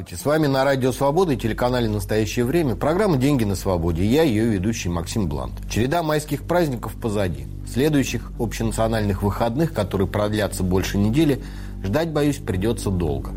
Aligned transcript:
Здравствуйте, 0.00 0.22
с 0.22 0.24
вами 0.24 0.46
на 0.46 0.64
Радио 0.64 0.92
Свобода 0.92 1.34
и 1.34 1.36
телеканале 1.36 1.86
«Настоящее 1.86 2.46
время» 2.46 2.74
программа 2.74 3.18
«Деньги 3.18 3.44
на 3.44 3.54
свободе». 3.54 4.02
Я 4.02 4.22
ее 4.22 4.46
ведущий 4.46 4.88
Максим 4.88 5.28
Блант. 5.28 5.52
Череда 5.68 6.02
майских 6.02 6.44
праздников 6.44 6.94
позади. 6.94 7.46
Следующих 7.70 8.32
общенациональных 8.38 9.22
выходных, 9.22 9.74
которые 9.74 10.08
продлятся 10.08 10.62
больше 10.62 10.96
недели, 10.96 11.42
ждать, 11.84 12.12
боюсь, 12.12 12.38
придется 12.38 12.88
долго. 12.88 13.32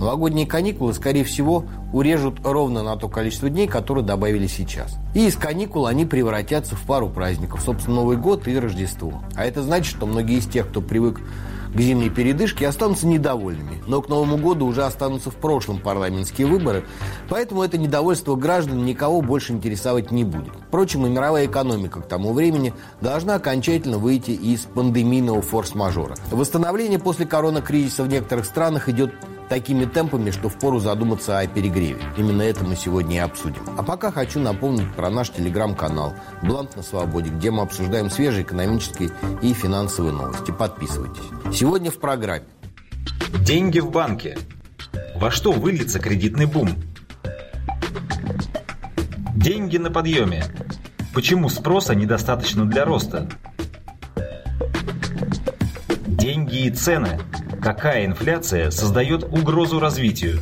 Новогодние 0.00 0.46
каникулы, 0.46 0.94
скорее 0.94 1.24
всего, 1.24 1.66
урежут 1.92 2.38
ровно 2.42 2.82
на 2.82 2.96
то 2.96 3.10
количество 3.10 3.50
дней, 3.50 3.66
которые 3.66 4.02
добавили 4.02 4.46
сейчас. 4.46 4.96
И 5.14 5.26
из 5.26 5.36
каникул 5.36 5.86
они 5.86 6.06
превратятся 6.06 6.76
в 6.76 6.82
пару 6.86 7.10
праздников, 7.10 7.60
собственно, 7.60 7.96
Новый 7.96 8.16
год 8.16 8.48
и 8.48 8.58
Рождество. 8.58 9.22
А 9.34 9.44
это 9.44 9.62
значит, 9.62 9.94
что 9.94 10.06
многие 10.06 10.38
из 10.38 10.46
тех, 10.46 10.66
кто 10.70 10.80
привык 10.80 11.20
к 11.76 11.80
зимней 11.80 12.08
передышке 12.08 12.66
останутся 12.66 13.06
недовольными. 13.06 13.82
Но 13.86 14.00
к 14.00 14.08
Новому 14.08 14.38
году 14.38 14.66
уже 14.66 14.84
останутся 14.84 15.30
в 15.30 15.36
прошлом 15.36 15.78
парламентские 15.78 16.46
выборы, 16.46 16.84
поэтому 17.28 17.62
это 17.62 17.76
недовольство 17.76 18.34
граждан 18.34 18.84
никого 18.84 19.20
больше 19.20 19.52
интересовать 19.52 20.10
не 20.10 20.24
будет. 20.24 20.54
Впрочем, 20.68 21.06
и 21.06 21.10
мировая 21.10 21.46
экономика 21.46 22.00
к 22.00 22.08
тому 22.08 22.32
времени 22.32 22.72
должна 23.02 23.34
окончательно 23.34 23.98
выйти 23.98 24.30
из 24.30 24.60
пандемийного 24.60 25.42
форс-мажора. 25.42 26.16
Восстановление 26.30 26.98
после 26.98 27.26
коронакризиса 27.26 28.04
в 28.04 28.08
некоторых 28.08 28.46
странах 28.46 28.88
идет 28.88 29.12
такими 29.48 29.84
темпами, 29.84 30.30
что 30.30 30.48
впору 30.48 30.78
задуматься 30.78 31.38
о 31.38 31.46
перегреве. 31.46 32.00
Именно 32.16 32.42
это 32.42 32.64
мы 32.64 32.76
сегодня 32.76 33.16
и 33.16 33.18
обсудим. 33.18 33.62
А 33.76 33.82
пока 33.82 34.10
хочу 34.10 34.40
напомнить 34.40 34.92
про 34.94 35.10
наш 35.10 35.30
телеграм-канал 35.30 36.14
«Блант 36.42 36.76
на 36.76 36.82
свободе», 36.82 37.30
где 37.30 37.50
мы 37.50 37.62
обсуждаем 37.62 38.10
свежие 38.10 38.42
экономические 38.42 39.10
и 39.42 39.52
финансовые 39.52 40.12
новости. 40.12 40.50
Подписывайтесь. 40.50 41.24
Сегодня 41.52 41.90
в 41.90 41.98
программе. 41.98 42.44
Деньги 43.40 43.78
в 43.78 43.90
банке. 43.90 44.36
Во 45.16 45.30
что 45.30 45.52
выльется 45.52 45.98
кредитный 45.98 46.46
бум? 46.46 46.70
Деньги 49.34 49.76
на 49.76 49.90
подъеме. 49.90 50.44
Почему 51.14 51.48
спроса 51.48 51.94
недостаточно 51.94 52.64
для 52.64 52.84
роста? 52.84 53.28
Деньги 56.06 56.66
и 56.66 56.70
цены– 56.70 57.20
Какая 57.66 58.06
инфляция 58.06 58.70
создает 58.70 59.24
угрозу 59.24 59.80
развитию? 59.80 60.38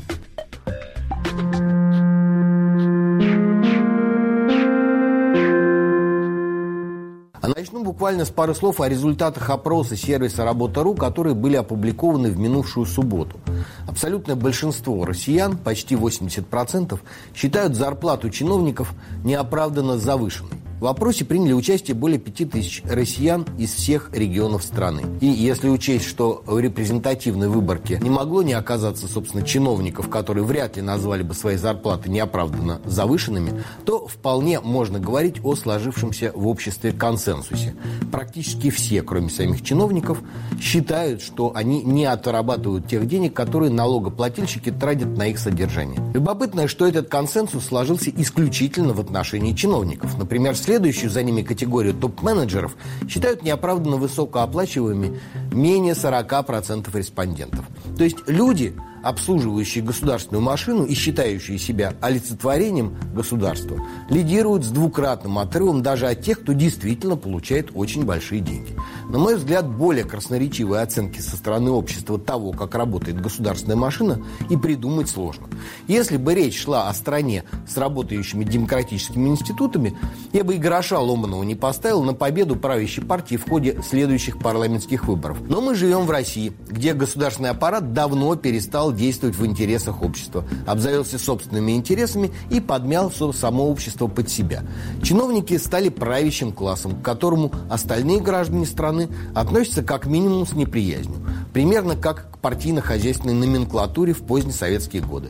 А 7.41 7.48
начну 7.48 7.83
буквально 7.83 8.27
с 8.27 8.28
пары 8.28 8.55
слов 8.55 8.83
о 8.83 8.91
результатах 8.91 9.48
опроса 9.48 9.97
сервиса 9.97 10.44
«Работа.ру», 10.44 10.94
которые 10.94 11.34
были 11.34 11.56
опубликованы 11.56 12.31
в 12.31 12.39
минувшую 12.39 12.84
субботу. 12.84 13.41
Абсолютное 13.88 14.36
большинство 14.36 15.06
россиян, 15.06 15.56
почти 15.56 15.94
80%, 15.94 17.00
считают 17.34 17.75
зарплату 17.75 18.28
чиновников 18.28 18.92
неоправданно 19.25 19.97
завышенной. 19.97 20.64
В 20.85 20.87
опросе 20.87 21.25
приняли 21.25 21.55
участие 21.55 21.95
более 21.95 22.19
5000 22.19 22.83
россиян 22.85 23.47
из 23.57 23.73
всех 23.73 24.11
регионов 24.13 24.63
страны. 24.63 25.01
И 25.23 25.27
если 25.27 25.71
учесть, 25.71 26.05
что 26.05 26.43
в 26.45 26.59
репрезентативной 26.59 27.49
выборке 27.49 27.99
не 28.03 28.11
могло 28.11 28.43
не 28.43 28.53
оказаться, 28.53 29.09
собственно, 29.09 29.43
чиновников, 29.43 30.11
которые 30.11 30.45
вряд 30.45 30.77
ли 30.77 30.83
назвали 30.83 31.23
бы 31.23 31.33
свои 31.33 31.57
зарплаты 31.57 32.11
неоправданно 32.11 32.83
завышенными, 32.85 33.62
то 33.87 34.07
вполне 34.07 34.61
можно 34.61 34.99
говорить 34.99 35.37
о 35.43 35.57
сложившемся 35.57 36.33
в 36.35 36.47
обществе 36.47 36.93
консенсусе. 36.93 37.75
Практически 38.12 38.69
все, 38.69 39.01
кроме 39.01 39.31
самих 39.31 39.62
чиновников, 39.62 40.21
считают, 40.61 41.23
что 41.23 41.53
они 41.55 41.83
не 41.83 42.05
отрабатывают 42.05 42.89
тех 42.89 43.09
денег, 43.09 43.33
которые 43.33 43.73
налогоплательщики 43.73 44.71
тратят 44.71 45.17
на 45.17 45.28
их 45.28 45.39
содержание. 45.39 45.99
Любопытно, 46.12 46.69
что 46.69 46.87
этот 46.87 47.09
консенсус 47.09 47.65
сложился 47.65 48.11
исключительно 48.11 48.93
в 48.93 49.00
отношении 49.00 49.55
чиновников. 49.55 50.19
Например, 50.19 50.55
след 50.55 50.74
следующую 50.75 51.09
за 51.09 51.23
ними 51.23 51.43
категорию 51.43 51.95
топ-менеджеров 51.95 52.75
считают 53.09 53.45
неоправданно 53.45 53.95
высокооплачиваемыми 53.97 55.21
менее 55.53 55.95
40% 55.95 56.89
респондентов. 56.99 57.65
То 57.97 58.03
есть 58.03 58.17
люди 58.27 58.75
обслуживающие 59.04 59.84
государственную 59.84 60.42
машину 60.42 60.84
и 60.84 60.94
считающие 60.94 61.59
себя 61.59 61.94
олицетворением 62.00 62.97
государства, 63.15 63.78
лидируют 64.09 64.65
с 64.65 64.69
двукратным 64.69 65.38
отрывом 65.38 65.82
даже 65.82 66.06
от 66.06 66.22
тех, 66.22 66.41
кто 66.41 66.53
действительно 66.53 67.16
получает 67.16 67.70
очень 67.75 68.04
большие 68.04 68.41
деньги. 68.41 68.75
На 69.09 69.19
мой 69.19 69.37
взгляд, 69.37 69.69
более 69.69 70.04
красноречивые 70.04 70.82
оценки 70.82 71.20
со 71.20 71.37
стороны 71.37 71.70
общества 71.70 72.19
того, 72.19 72.53
как 72.53 72.75
работает 72.75 73.20
государственная 73.20 73.76
машина, 73.76 74.22
и 74.48 74.56
придумать 74.56 75.09
сложно. 75.09 75.47
Если 75.87 76.16
бы 76.16 76.34
речь 76.34 76.62
шла 76.62 76.88
о 76.88 76.94
стране 76.94 77.44
с 77.69 77.76
работающими 77.76 78.44
демократическими 78.44 79.28
институтами, 79.28 79.97
я 80.32 80.44
бы 80.44 80.54
и 80.54 80.59
гроша 80.59 80.98
ломаного 80.98 81.43
не 81.43 81.54
поставил 81.54 82.03
на 82.03 82.14
победу 82.14 82.56
правящей 82.56 83.04
партии 83.04 83.37
в 83.37 83.48
ходе 83.48 83.81
следующих 83.88 84.38
парламентских 84.38 85.06
выборов. 85.06 85.38
Но 85.48 85.60
мы 85.60 85.75
живем 85.75 86.06
в 86.06 86.10
России, 86.10 86.53
где 86.69 86.94
государственный 86.94 87.50
аппарат 87.50 87.93
давно 87.93 88.34
перестал 88.37 88.94
действовать 88.94 89.37
в 89.37 89.44
интересах 89.44 90.03
общества, 90.03 90.44
обзавелся 90.66 91.19
собственными 91.19 91.72
интересами 91.72 92.31
и 92.50 92.60
подмял 92.60 93.10
само 93.10 93.69
общество 93.69 94.06
под 94.06 94.31
себя. 94.31 94.62
Чиновники 95.03 95.56
стали 95.59 95.88
правящим 95.88 96.53
классом, 96.53 96.97
к 96.97 97.03
которому 97.03 97.53
остальные 97.69 98.21
граждане 98.21 98.66
страны 98.66 99.09
относятся 99.34 99.82
как 99.82 100.06
минимум 100.06 100.47
с 100.47 100.53
неприязнью. 100.53 101.16
Примерно 101.54 101.94
как 101.94 102.32
к 102.32 102.38
партийно-хозяйственной 102.38 103.32
номенклатуре 103.32 104.12
в 104.12 104.22
поздние 104.22 104.53
советские 104.53 105.03
годы. 105.03 105.28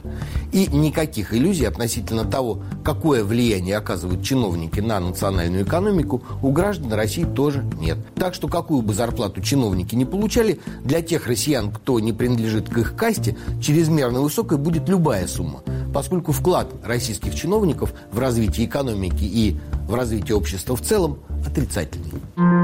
И 0.52 0.66
никаких 0.68 1.34
иллюзий 1.34 1.66
относительно 1.66 2.24
того, 2.24 2.62
какое 2.82 3.22
влияние 3.22 3.76
оказывают 3.76 4.24
чиновники 4.24 4.80
на 4.80 4.98
национальную 5.00 5.64
экономику, 5.64 6.22
у 6.42 6.50
граждан 6.50 6.94
России 6.94 7.24
тоже 7.24 7.62
нет. 7.78 7.98
Так 8.14 8.32
что 8.32 8.48
какую 8.48 8.80
бы 8.80 8.94
зарплату 8.94 9.42
чиновники 9.42 9.94
не 9.94 10.06
получали, 10.06 10.60
для 10.82 11.02
тех 11.02 11.26
россиян, 11.26 11.70
кто 11.70 12.00
не 12.00 12.14
принадлежит 12.14 12.70
к 12.70 12.78
их 12.78 12.96
касте, 12.96 13.36
чрезмерно 13.60 14.22
высокой 14.22 14.56
будет 14.56 14.88
любая 14.88 15.26
сумма, 15.26 15.60
поскольку 15.92 16.32
вклад 16.32 16.72
российских 16.82 17.34
чиновников 17.34 17.92
в 18.10 18.18
развитие 18.18 18.66
экономики 18.66 19.24
и 19.24 19.58
в 19.86 19.94
развитие 19.94 20.36
общества 20.36 20.74
в 20.74 20.80
целом 20.80 21.18
отрицательный. 21.46 22.63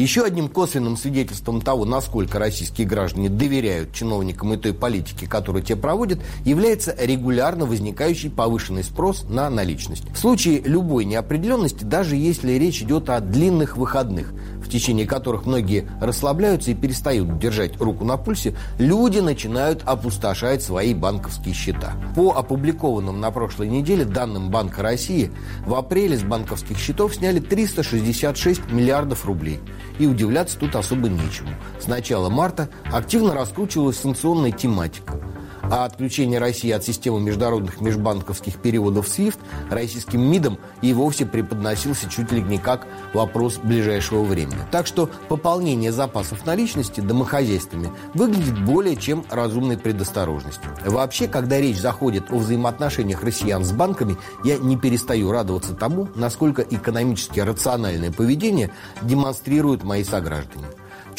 Еще 0.00 0.24
одним 0.24 0.48
косвенным 0.48 0.96
свидетельством 0.96 1.60
того, 1.60 1.84
насколько 1.84 2.38
российские 2.38 2.86
граждане 2.86 3.28
доверяют 3.28 3.92
чиновникам 3.92 4.54
и 4.54 4.56
той 4.56 4.72
политике, 4.72 5.26
которую 5.26 5.62
те 5.62 5.76
проводят, 5.76 6.20
является 6.42 6.96
регулярно 6.98 7.66
возникающий 7.66 8.30
повышенный 8.30 8.82
спрос 8.82 9.26
на 9.28 9.50
наличность. 9.50 10.04
В 10.10 10.18
случае 10.18 10.62
любой 10.62 11.04
неопределенности, 11.04 11.84
даже 11.84 12.16
если 12.16 12.52
речь 12.52 12.80
идет 12.80 13.10
о 13.10 13.20
длинных 13.20 13.76
выходных, 13.76 14.32
в 14.64 14.70
течение 14.70 15.06
которых 15.06 15.44
многие 15.44 15.86
расслабляются 16.00 16.70
и 16.70 16.74
перестают 16.74 17.38
держать 17.38 17.78
руку 17.78 18.02
на 18.02 18.16
пульсе, 18.16 18.54
люди 18.78 19.18
начинают 19.18 19.82
опустошать 19.84 20.62
свои 20.62 20.94
банковские 20.94 21.52
счета. 21.52 21.92
По 22.16 22.36
опубликованным 22.38 23.20
на 23.20 23.30
прошлой 23.32 23.68
неделе 23.68 24.06
данным 24.06 24.48
Банка 24.50 24.80
России, 24.80 25.30
в 25.66 25.74
апреле 25.74 26.16
с 26.16 26.22
банковских 26.22 26.78
счетов 26.78 27.16
сняли 27.16 27.40
366 27.40 28.72
миллиардов 28.72 29.26
рублей. 29.26 29.60
И 30.00 30.06
удивляться 30.06 30.58
тут 30.58 30.74
особо 30.76 31.10
нечему. 31.10 31.50
С 31.78 31.86
начала 31.86 32.30
марта 32.30 32.70
активно 32.90 33.34
раскручивалась 33.34 33.98
санкционная 33.98 34.50
тематика 34.50 35.20
а 35.62 35.84
отключение 35.84 36.38
России 36.38 36.70
от 36.70 36.84
системы 36.84 37.20
международных 37.20 37.80
межбанковских 37.80 38.56
переводов 38.56 39.06
SWIFT 39.06 39.38
российским 39.70 40.20
МИДом 40.20 40.58
и 40.82 40.92
вовсе 40.92 41.26
преподносился 41.26 42.08
чуть 42.08 42.32
ли 42.32 42.42
не 42.42 42.58
как 42.58 42.86
вопрос 43.14 43.58
ближайшего 43.58 44.22
времени. 44.22 44.58
Так 44.70 44.86
что 44.86 45.08
пополнение 45.28 45.92
запасов 45.92 46.46
наличности 46.46 47.00
домохозяйствами 47.00 47.90
выглядит 48.14 48.64
более 48.64 48.96
чем 48.96 49.24
разумной 49.30 49.78
предосторожностью. 49.78 50.70
Вообще, 50.84 51.28
когда 51.28 51.60
речь 51.60 51.78
заходит 51.78 52.30
о 52.30 52.38
взаимоотношениях 52.38 53.22
россиян 53.22 53.64
с 53.64 53.72
банками, 53.72 54.16
я 54.44 54.58
не 54.58 54.76
перестаю 54.76 55.30
радоваться 55.32 55.74
тому, 55.74 56.08
насколько 56.14 56.62
экономически 56.62 57.40
рациональное 57.40 58.12
поведение 58.12 58.70
демонстрируют 59.02 59.84
мои 59.84 60.04
сограждане. 60.04 60.66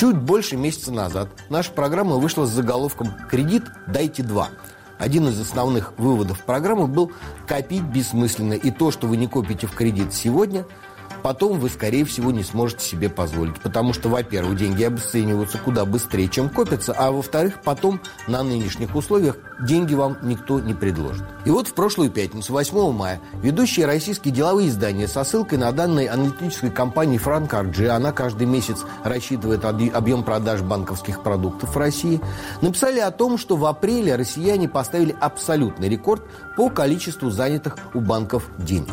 Чуть 0.02 0.18
больше 0.18 0.58
месяца 0.58 0.92
назад 0.92 1.30
наша 1.50 1.72
программа 1.72 2.16
вышла 2.16 2.48
с 2.48 2.50
заголовком 2.50 3.14
«Кредит 3.30 3.66
дайте 3.86 4.24
два». 4.24 4.50
Один 4.98 5.28
из 5.28 5.40
основных 5.40 5.94
выводов 6.00 6.44
программы 6.44 6.88
был 6.88 7.12
«Копить 7.48 7.84
бессмысленно, 7.84 8.54
и 8.54 8.72
то, 8.72 8.90
что 8.90 9.06
вы 9.06 9.16
не 9.18 9.28
копите 9.28 9.68
в 9.68 9.76
кредит 9.76 10.12
сегодня, 10.12 10.66
потом 11.22 11.60
вы, 11.60 11.70
скорее 11.70 12.06
всего, 12.06 12.32
не 12.32 12.44
сможете 12.44 12.86
себе 12.86 13.10
позволить. 13.10 13.60
Потому 13.62 13.94
что, 13.94 14.10
во-первых, 14.10 14.58
деньги 14.58 14.84
обесцениваются 14.84 15.58
куда 15.58 15.86
быстрее, 15.86 16.28
чем 16.28 16.50
копятся, 16.50 16.94
а 16.94 17.12
во-вторых, 17.12 17.62
потом 17.64 18.02
на 18.28 18.44
нынешних 18.44 18.96
условиях 18.96 19.38
деньги 19.62 19.94
вам 19.94 20.18
никто 20.22 20.60
не 20.60 20.74
предложит. 20.74 21.24
И 21.46 21.50
вот 21.50 21.68
в 21.68 21.74
прошлую 21.74 22.12
пятницу, 22.12 22.54
8 22.54 22.92
мая, 22.92 23.22
ведущие 23.42 23.86
российские 23.86 24.34
деловые 24.34 24.70
издания 24.70 25.08
со 25.08 25.24
ссылкой 25.24 25.58
на 25.58 25.72
данные 25.72 26.10
аналитической 26.10 26.72
компании 26.72 27.20
Frank 27.20 27.50
RG, 27.50 27.88
она 27.88 28.12
каждый 28.12 28.48
месяц 28.48 28.80
рассчитывает 29.04 29.66
объем 29.66 30.24
продаж 30.24 30.62
банковских 30.62 31.24
продуктов 31.24 31.76
в 31.76 31.78
России, 31.78 32.22
написали 32.62 33.00
о 33.00 33.12
том, 33.12 33.38
что 33.38 33.56
в 33.56 33.66
апреле 33.66 34.16
россияне 34.16 34.68
поставили 34.68 35.16
абсолютный 35.20 35.90
рекорд 35.90 36.24
по 36.56 36.70
количеству 36.70 37.30
занятых 37.30 37.78
у 37.94 38.00
банков 38.00 38.50
денег. 38.58 38.92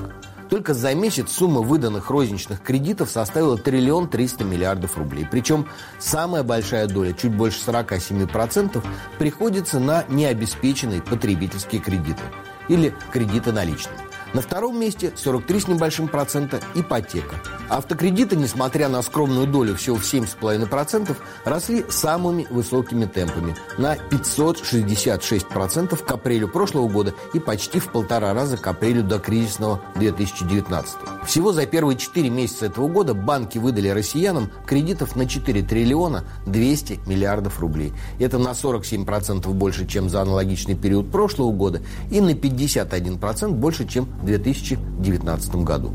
Только 0.49 0.73
за 0.75 0.95
месяц 0.95 1.31
сумма 1.33 1.61
выданных 1.61 2.11
розничных 2.11 2.63
кредитов 2.63 3.11
составила 3.11 3.59
триллион 3.59 4.09
триста 4.09 4.45
миллиардов 4.45 4.97
рублей. 4.97 5.27
Причем 5.31 5.69
самая 5.99 6.43
большая 6.43 6.87
доля, 6.87 7.13
чуть 7.13 7.35
больше 7.35 7.61
47%, 7.67 8.83
приходится 9.19 9.79
на 9.79 10.05
необеспеченные 10.09 11.03
потребительские 11.03 11.81
кредиты 11.81 12.23
или 12.69 12.95
кредиты 13.13 13.53
наличными. 13.53 14.08
На 14.35 14.43
втором 14.43 14.79
месте 14.79 15.13
43 15.17 15.61
с 15.61 15.69
небольшим 15.69 16.07
процента 16.07 16.61
ипотека. 16.75 17.37
Автокредиты, 17.71 18.37
несмотря 18.37 18.89
на 18.89 19.01
скромную 19.03 19.47
долю 19.47 19.75
всего 19.75 19.97
в 19.97 20.03
7,5%, 20.03 21.17
росли 21.45 21.85
самыми 21.89 22.47
высокими 22.51 23.07
темпами 23.07 23.57
на 23.79 23.97
566% 23.97 26.05
к 26.05 26.11
апрелю 26.11 26.49
прошлого 26.49 26.89
года 26.89 27.15
и 27.33 27.39
почти 27.39 27.79
в 27.79 27.91
полтора 27.91 28.35
раза 28.35 28.59
к 28.59 28.67
апрелю 28.67 29.03
до 29.03 29.19
кризисного 29.19 29.81
2019. 29.97 30.97
Всего 31.27 31.53
за 31.53 31.67
первые 31.67 31.97
4 31.97 32.29
месяца 32.29 32.67
этого 32.67 32.89
года 32.89 33.15
банки 33.15 33.59
выдали 33.59 33.89
россиянам 33.89 34.51
кредитов 34.67 35.17
на 35.17 35.27
4 35.27 35.63
триллиона 35.63 36.25
200 36.47 37.01
миллиардов 37.07 37.61
рублей. 37.61 37.93
Это 38.19 38.39
на 38.39 38.51
47% 38.51 39.49
больше, 39.53 39.87
чем 39.87 40.09
за 40.09 40.23
аналогичный 40.23 40.75
период 40.75 41.11
прошлого 41.11 41.53
года 41.53 41.81
и 42.11 42.21
на 42.21 42.31
51% 42.31 43.53
больше, 43.53 43.87
чем 43.87 44.09
2019 44.25 45.55
году. 45.57 45.93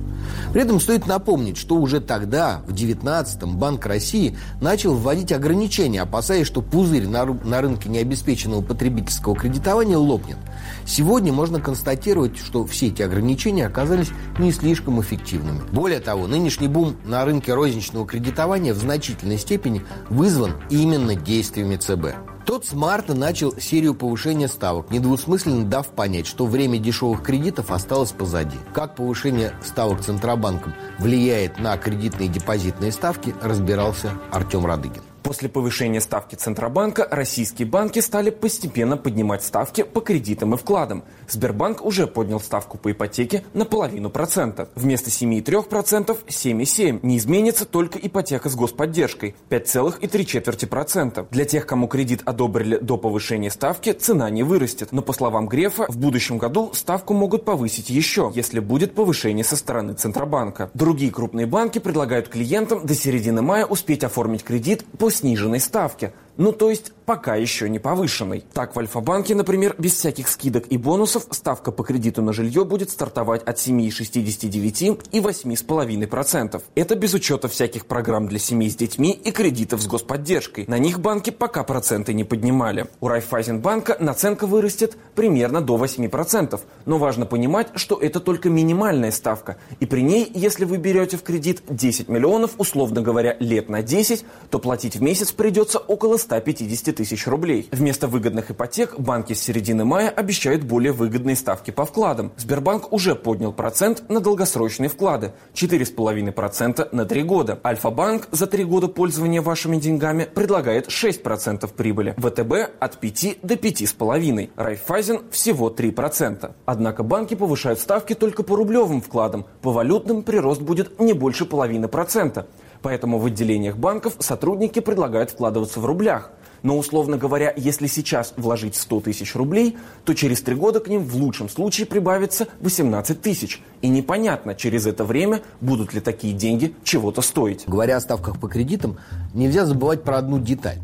При 0.54 0.62
этом 0.62 0.80
стоит 0.80 1.08
напомнить, 1.08 1.58
что 1.58 1.76
уже 1.76 2.00
тогда, 2.00 2.62
в 2.64 2.74
2019 2.74 3.44
Банк 3.56 3.86
России 3.86 4.38
начал 4.62 4.96
вводить 4.96 5.32
ограничения, 5.32 6.02
опасаясь, 6.02 6.48
что 6.48 6.62
пузырь 6.62 7.08
на 7.08 7.62
рынке 7.62 7.90
необеспеченного 7.90 8.62
потребительского 8.62 9.36
кредитования 9.36 9.98
лопнет. 9.98 10.38
Сегодня 10.86 11.32
можно 11.32 11.60
констатировать, 11.60 12.38
что 12.38 12.66
все 12.66 12.88
эти 12.88 13.02
ограничения 13.02 13.68
оказались 13.68 14.12
не 14.40 14.52
слишком 14.52 15.02
эффективными. 15.02 15.62
Более 15.72 16.00
того, 16.00 16.28
нынешний 16.28 16.68
бум 16.68 16.96
на 17.06 17.24
рынке 17.26 17.54
розничного 17.54 18.06
кредитования 18.06 18.74
в 18.74 18.78
значительной 18.78 19.38
степени 19.38 19.84
вызван 20.10 20.54
именно 20.70 21.16
действиями 21.16 21.76
ЦБ. 21.76 22.16
Тот 22.46 22.66
с 22.66 22.74
марта 22.74 23.14
начал 23.14 23.58
серию 23.58 23.96
повышения 23.96 24.50
ставок, 24.50 24.92
недвусмысленно 24.92 25.64
дав 25.64 25.88
понять, 25.88 26.28
что 26.28 26.46
время 26.46 26.78
дешевых 26.78 27.24
кредитов 27.24 27.72
осталось 27.72 28.12
позади. 28.12 28.58
Как 28.74 28.96
повышение 28.96 29.54
ставок 29.64 30.02
Центробанком 30.02 30.74
влияет 31.00 31.60
на 31.60 31.78
кредитные 31.78 32.28
и 32.28 32.32
депозитные 32.32 32.92
ставки, 32.92 33.34
разбирался 33.42 34.12
Артем 34.32 34.66
Радыгин. 34.66 35.04
После 35.24 35.48
повышения 35.48 36.02
ставки 36.02 36.36
Центробанка 36.36 37.08
российские 37.10 37.66
банки 37.66 38.00
стали 38.00 38.30
постепенно 38.30 38.98
поднимать 38.98 39.42
ставки 39.42 39.84
по 39.84 40.02
кредитам 40.02 40.54
и 40.54 40.58
вкладам. 40.58 41.06
Сбербанк 41.30 41.84
уже 41.86 42.08
поднял 42.08 42.42
ставку 42.42 42.78
по 42.78 42.92
ипотеке 42.92 43.46
на 43.54 43.64
половину 43.64 44.10
процента. 44.10 44.68
Вместо 44.76 45.10
7,3%– 45.10 46.18
7,7%. 46.28 47.00
Не 47.04 47.18
изменится 47.18 47.66
только 47.66 47.98
ипотека 48.00 48.50
с 48.50 48.56
господдержкой– 48.56 49.36
5,3%. 49.50 51.28
Для 51.32 51.46
тех, 51.46 51.66
кому 51.66 51.88
кредит 51.88 52.22
одобрили 52.26 52.78
до 52.78 52.98
повышения 52.98 53.50
ставки, 53.50 53.94
цена 53.94 54.30
не 54.30 54.44
вырастет. 54.44 54.92
Но 54.92 55.02
по 55.02 55.14
словам 55.14 55.48
Грефа, 55.48 55.86
в 55.88 55.98
будущем 55.98 56.38
году 56.38 56.72
ставку 56.74 57.14
могут 57.14 57.46
повысить 57.46 57.90
еще, 57.90 58.30
если 58.36 58.60
будет 58.60 58.94
повышение 58.94 59.46
со 59.46 59.56
стороны 59.56 59.94
Центробанка. 59.94 60.70
Другие 60.74 61.12
крупные 61.12 61.46
банки 61.46 61.80
предлагают 61.80 62.28
клиентам 62.28 62.86
до 62.86 62.94
середины 62.94 63.42
мая 63.42 63.66
успеть 63.66 64.04
оформить 64.04 64.44
кредит 64.44 64.84
по 65.00 65.13
сниженной 65.14 65.60
ставке. 65.60 66.14
Ну, 66.36 66.52
то 66.52 66.72
есть 66.72 66.92
пока 67.06 67.36
еще 67.36 67.70
не 67.70 67.78
повышенной. 67.78 68.44
Так, 68.54 68.76
в 68.76 68.80
Альфа-банке, 68.80 69.36
например, 69.36 69.76
без 69.78 69.94
всяких 69.94 70.28
скидок 70.28 70.66
и 70.70 70.78
бонусов 70.78 71.28
ставка 71.30 71.72
по 71.72 71.84
кредиту 71.84 72.24
на 72.24 72.34
жилье 72.34 72.66
будет 72.66 72.90
стартовать 72.90 73.44
от 73.44 73.58
7,69 73.58 75.02
и 75.12 75.20
8,5%. 75.20 76.62
Это 76.74 76.96
без 76.96 77.14
учета 77.14 77.48
всяких 77.48 77.86
программ 77.86 78.28
для 78.28 78.40
семей 78.40 78.72
с 78.72 78.76
детьми 78.76 79.12
и 79.12 79.32
кредитов 79.32 79.82
с 79.82 79.88
господдержкой. 79.88 80.66
На 80.68 80.80
них 80.80 81.00
банки 81.00 81.30
пока 81.30 81.64
проценты 81.64 82.14
не 82.14 82.24
поднимали. 82.24 82.88
У 83.00 83.10
Райфайзенбанка 83.10 83.98
наценка 84.00 84.48
вырастет 84.48 84.98
примерно 85.14 85.62
до 85.62 85.78
8%. 85.78 86.60
Но 86.86 86.98
важно 86.98 87.28
понимать, 87.28 87.68
что 87.76 88.00
это 88.00 88.20
только 88.20 88.50
минимальная 88.50 89.12
ставка. 89.12 89.58
И 89.80 89.86
при 89.86 90.02
ней, 90.02 90.32
если 90.34 90.66
вы 90.66 90.78
берете 90.78 91.18
в 91.18 91.24
кредит 91.24 91.62
10 91.70 92.10
миллионов, 92.10 92.56
условно 92.58 93.02
говоря, 93.02 93.38
лет 93.40 93.70
на 93.70 93.84
10, 93.84 94.26
то 94.50 94.58
платить 94.58 94.96
в 94.96 95.02
месяц 95.02 95.32
придется 95.32 95.78
около 95.78 96.18
150 96.24 96.96
тысяч 96.96 97.28
рублей. 97.28 97.70
Вместо 97.72 98.08
выгодных 98.08 98.52
ипотек 98.52 99.00
банки 99.00 99.34
с 99.34 99.42
середины 99.42 99.86
мая 99.86 100.10
обещают 100.10 100.64
более 100.64 100.92
выгодные 100.92 101.36
ставки 101.36 101.72
по 101.72 101.86
вкладам. 101.86 102.32
Сбербанк 102.38 102.92
уже 102.92 103.16
поднял 103.16 103.54
процент 103.54 104.10
на 104.10 104.20
долгосрочные 104.20 104.90
вклады– 104.90 105.34
4,5% 105.54 106.90
на 106.92 107.06
3 107.06 107.24
года. 107.24 107.60
Альфа-банк 107.64 108.28
за 108.32 108.48
3 108.48 108.64
года 108.64 108.88
пользования 108.88 109.42
вашими 109.42 109.78
деньгами 109.78 110.28
предлагает 110.34 110.88
6% 110.88 111.72
прибыли. 111.74 112.16
ВТБ 112.18 112.76
от 112.80 113.00
5 113.00 113.40
до 113.44 113.54
5,5%. 113.56 114.50
Райфайзен 114.56 115.22
всего 115.32 115.70
3%. 115.70 116.52
Однако 116.66 117.04
банки 117.04 117.36
повышают 117.36 117.80
ставки 117.80 118.14
только 118.14 118.44
по 118.44 118.56
рублевым 118.56 119.02
вкладам. 119.02 119.46
По 119.62 119.72
валютным 119.72 120.24
прирост 120.24 120.62
будет 120.62 121.00
не 121.00 121.14
больше 121.14 121.46
половины 121.46 121.88
процента. 121.88 122.48
Поэтому 122.84 123.18
в 123.18 123.26
отделениях 123.26 123.78
банков 123.78 124.18
сотрудники 124.20 124.80
предлагают 124.80 125.32
вкладываться 125.32 125.80
в 125.80 125.86
рублях. 125.86 126.32
Но, 126.64 126.78
условно 126.78 127.18
говоря, 127.18 127.54
если 127.58 127.88
сейчас 127.88 128.34
вложить 128.38 128.76
100 128.76 129.02
тысяч 129.02 129.36
рублей, 129.36 129.78
то 130.06 130.14
через 130.14 130.42
три 130.42 130.56
года 130.56 130.80
к 130.80 130.88
ним 130.88 131.04
в 131.04 131.16
лучшем 131.16 131.50
случае 131.50 131.88
прибавится 131.88 132.48
18 132.62 133.22
тысяч. 133.22 133.62
И 133.82 133.90
непонятно, 133.90 134.54
через 134.54 134.86
это 134.86 135.04
время 135.04 135.42
будут 135.60 135.94
ли 135.94 136.00
такие 136.00 136.34
деньги 136.34 136.76
чего-то 136.84 137.22
стоить. 137.22 137.64
Говоря 137.68 137.98
о 137.98 138.02
ставках 138.02 138.40
по 138.40 138.48
кредитам, 138.48 138.98
нельзя 139.34 139.66
забывать 139.66 140.04
про 140.04 140.18
одну 140.18 140.40
деталь. 140.40 140.80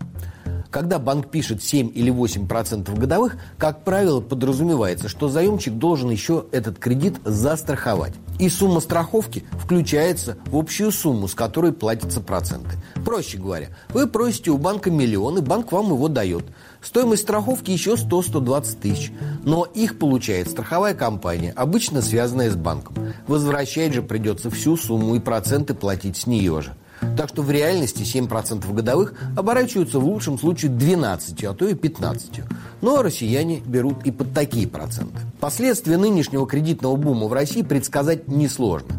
Когда 0.71 0.99
банк 0.99 1.31
пишет 1.31 1.63
7 1.63 1.91
или 1.95 2.11
8% 2.13 2.95
годовых, 2.95 3.37
как 3.57 3.83
правило, 3.83 4.21
подразумевается, 4.21 5.09
что 5.09 5.27
заемщик 5.27 5.73
должен 5.73 6.11
еще 6.11 6.45
этот 6.51 6.77
кредит 6.77 7.15
застраховать. 7.25 8.13
И 8.37 8.49
сумма 8.49 8.79
страховки 8.79 9.43
включается 9.53 10.37
в 10.45 10.55
общую 10.55 10.91
сумму, 10.91 11.27
с 11.27 11.33
которой 11.33 11.73
платятся 11.73 12.21
проценты. 12.21 12.77
Проще 13.03 13.39
говоря, 13.39 13.69
вы 13.89 14.05
просите 14.05 14.51
у 14.51 14.59
банка 14.59 14.91
миллион, 14.91 15.39
и 15.39 15.41
банк 15.41 15.71
вам 15.71 15.87
его 15.87 16.07
дает. 16.07 16.45
Стоимость 16.81 17.23
страховки 17.23 17.71
еще 17.71 17.95
100-120 17.95 18.79
тысяч. 18.79 19.11
Но 19.43 19.65
их 19.65 19.97
получает 19.97 20.49
страховая 20.49 20.93
компания, 20.93 21.51
обычно 21.55 22.03
связанная 22.03 22.51
с 22.51 22.55
банком. 22.55 22.95
Возвращать 23.27 23.93
же 23.93 24.03
придется 24.03 24.51
всю 24.51 24.77
сумму 24.77 25.15
и 25.15 25.19
проценты 25.19 25.73
платить 25.73 26.15
с 26.15 26.27
нее 26.27 26.61
же. 26.61 26.73
Так 27.17 27.29
что 27.29 27.41
в 27.41 27.51
реальности 27.51 28.03
7% 28.03 28.73
годовых 28.73 29.13
оборачиваются 29.37 29.99
в 29.99 30.05
лучшем 30.05 30.37
случае 30.39 30.71
12, 30.71 31.43
а 31.43 31.53
то 31.53 31.67
и 31.67 31.73
15. 31.73 32.41
Но 32.81 33.01
россияне 33.01 33.61
берут 33.65 34.05
и 34.05 34.11
под 34.11 34.33
такие 34.33 34.67
проценты. 34.67 35.19
Последствия 35.39 35.97
нынешнего 35.97 36.47
кредитного 36.47 36.95
бума 36.95 37.27
в 37.27 37.33
России 37.33 37.61
предсказать 37.61 38.27
несложно. 38.27 38.95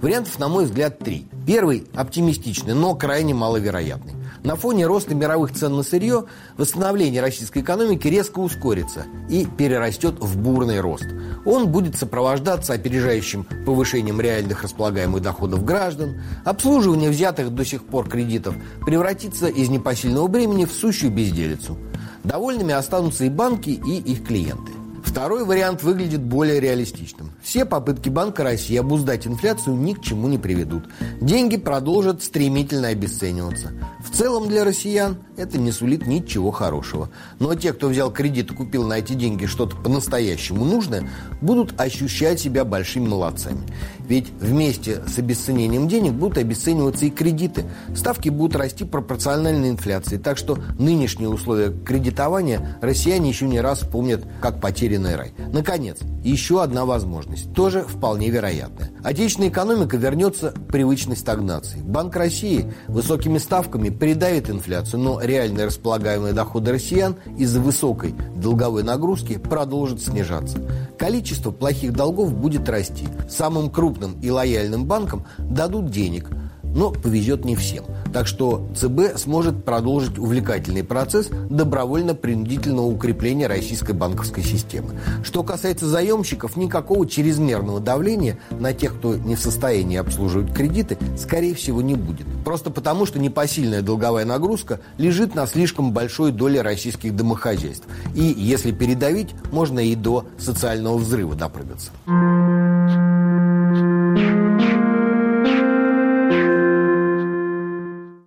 Вариантов, 0.00 0.38
на 0.38 0.48
мой 0.48 0.66
взгляд, 0.66 0.98
три. 0.98 1.26
Первый– 1.46 1.86
оптимистичный, 1.94 2.74
но 2.74 2.94
крайне 2.94 3.34
маловероятный. 3.34 4.14
На 4.44 4.56
фоне 4.56 4.86
роста 4.86 5.14
мировых 5.14 5.54
цен 5.54 5.74
на 5.74 5.82
сырье 5.82 6.26
восстановление 6.58 7.22
российской 7.22 7.60
экономики 7.60 8.08
резко 8.08 8.40
ускорится 8.40 9.06
и 9.30 9.46
перерастет 9.46 10.16
в 10.20 10.36
бурный 10.36 10.80
рост. 10.80 11.06
Он 11.46 11.68
будет 11.68 11.96
сопровождаться 11.96 12.74
опережающим 12.74 13.46
повышением 13.64 14.20
реальных 14.20 14.62
располагаемых 14.62 15.22
доходов 15.22 15.64
граждан, 15.64 16.20
обслуживание 16.44 17.08
взятых 17.08 17.54
до 17.54 17.64
сих 17.64 17.84
пор 17.84 18.06
кредитов 18.06 18.54
превратится 18.84 19.46
из 19.46 19.70
непосильного 19.70 20.26
бремени 20.26 20.66
в 20.66 20.72
сущую 20.72 21.10
безделицу. 21.10 21.78
Довольными 22.22 22.74
останутся 22.74 23.24
и 23.24 23.30
банки, 23.30 23.70
и 23.70 23.96
их 23.96 24.26
клиенты. 24.26 24.72
Второй 25.14 25.44
вариант 25.44 25.84
выглядит 25.84 26.22
более 26.22 26.58
реалистичным. 26.58 27.30
Все 27.40 27.64
попытки 27.64 28.08
Банка 28.08 28.42
России 28.42 28.76
обуздать 28.76 29.28
инфляцию 29.28 29.76
ни 29.76 29.92
к 29.92 30.02
чему 30.02 30.26
не 30.26 30.38
приведут. 30.38 30.88
Деньги 31.20 31.56
продолжат 31.56 32.24
стремительно 32.24 32.88
обесцениваться. 32.88 33.70
В 34.04 34.10
целом 34.10 34.48
для 34.48 34.64
россиян 34.64 35.18
это 35.36 35.56
не 35.56 35.70
сулит 35.70 36.08
ничего 36.08 36.50
хорошего. 36.50 37.10
Но 37.38 37.54
те, 37.54 37.72
кто 37.72 37.86
взял 37.86 38.12
кредит 38.12 38.50
и 38.50 38.54
купил 38.56 38.88
на 38.88 38.98
эти 38.98 39.12
деньги 39.12 39.46
что-то 39.46 39.76
по-настоящему 39.76 40.64
нужное, 40.64 41.08
будут 41.40 41.80
ощущать 41.80 42.40
себя 42.40 42.64
большими 42.64 43.06
молодцами. 43.06 43.60
Ведь 44.06 44.30
вместе 44.40 45.02
с 45.06 45.18
обесценением 45.18 45.88
денег 45.88 46.12
будут 46.12 46.38
обесцениваться 46.38 47.06
и 47.06 47.10
кредиты. 47.10 47.64
Ставки 47.96 48.28
будут 48.28 48.56
расти 48.56 48.84
пропорционально 48.84 49.70
инфляции. 49.70 50.18
Так 50.18 50.36
что 50.36 50.58
нынешние 50.78 51.28
условия 51.28 51.70
кредитования 51.70 52.78
россияне 52.82 53.30
еще 53.30 53.46
не 53.46 53.60
раз 53.60 53.80
помнят 53.80 54.24
как 54.42 54.60
потерянный 54.60 55.16
рай. 55.16 55.32
Наконец, 55.52 55.98
еще 56.22 56.62
одна 56.62 56.84
возможность, 56.84 57.52
тоже 57.54 57.82
вполне 57.82 58.30
вероятная. 58.30 58.90
Отечественная 59.02 59.50
экономика 59.50 59.96
вернется 59.96 60.50
к 60.52 60.66
привычной 60.66 61.16
стагнации. 61.16 61.80
Банк 61.80 62.14
России 62.16 62.72
высокими 62.88 63.38
ставками 63.38 63.88
придавит 63.90 64.50
инфляцию, 64.50 65.00
но 65.00 65.20
реальные 65.20 65.66
располагаемые 65.66 66.32
доходы 66.32 66.72
россиян 66.72 67.16
из-за 67.38 67.60
высокой 67.60 68.14
долговой 68.36 68.82
нагрузки 68.82 69.38
продолжат 69.38 70.00
снижаться. 70.00 70.58
Количество 70.98 71.50
плохих 71.50 71.92
долгов 71.92 72.34
будет 72.34 72.68
расти. 72.68 73.06
Самым 73.28 73.70
крупным 73.70 73.93
и 74.22 74.30
лояльным 74.30 74.84
банкам 74.86 75.26
дадут 75.38 75.90
денег– 75.90 76.28
но 76.74 76.90
повезет 76.90 77.44
не 77.44 77.56
всем. 77.56 77.84
Так 78.12 78.26
что 78.26 78.68
ЦБ 78.76 79.16
сможет 79.16 79.64
продолжить 79.64 80.18
увлекательный 80.18 80.84
процесс 80.84 81.28
добровольно-принудительного 81.48 82.86
укрепления 82.86 83.46
российской 83.46 83.92
банковской 83.92 84.42
системы. 84.42 84.90
Что 85.22 85.42
касается 85.42 85.86
заемщиков, 85.86 86.56
никакого 86.56 87.06
чрезмерного 87.06 87.80
давления 87.80 88.38
на 88.50 88.72
тех, 88.72 88.96
кто 88.96 89.14
не 89.14 89.36
в 89.36 89.40
состоянии 89.40 89.96
обслуживать 89.96 90.52
кредиты, 90.52 90.98
скорее 91.16 91.54
всего, 91.54 91.80
не 91.80 91.94
будет. 91.94 92.26
Просто 92.44 92.70
потому, 92.70 93.06
что 93.06 93.18
непосильная 93.18 93.82
долговая 93.82 94.24
нагрузка 94.24 94.80
лежит 94.98 95.34
на 95.34 95.46
слишком 95.46 95.92
большой 95.92 96.32
доле 96.32 96.60
российских 96.60 97.14
домохозяйств. 97.14 97.86
И 98.14 98.22
если 98.22 98.72
передавить, 98.72 99.30
можно 99.52 99.78
и 99.78 99.94
до 99.94 100.26
социального 100.38 100.96
взрыва 100.96 101.34
допрыгаться. 101.34 101.92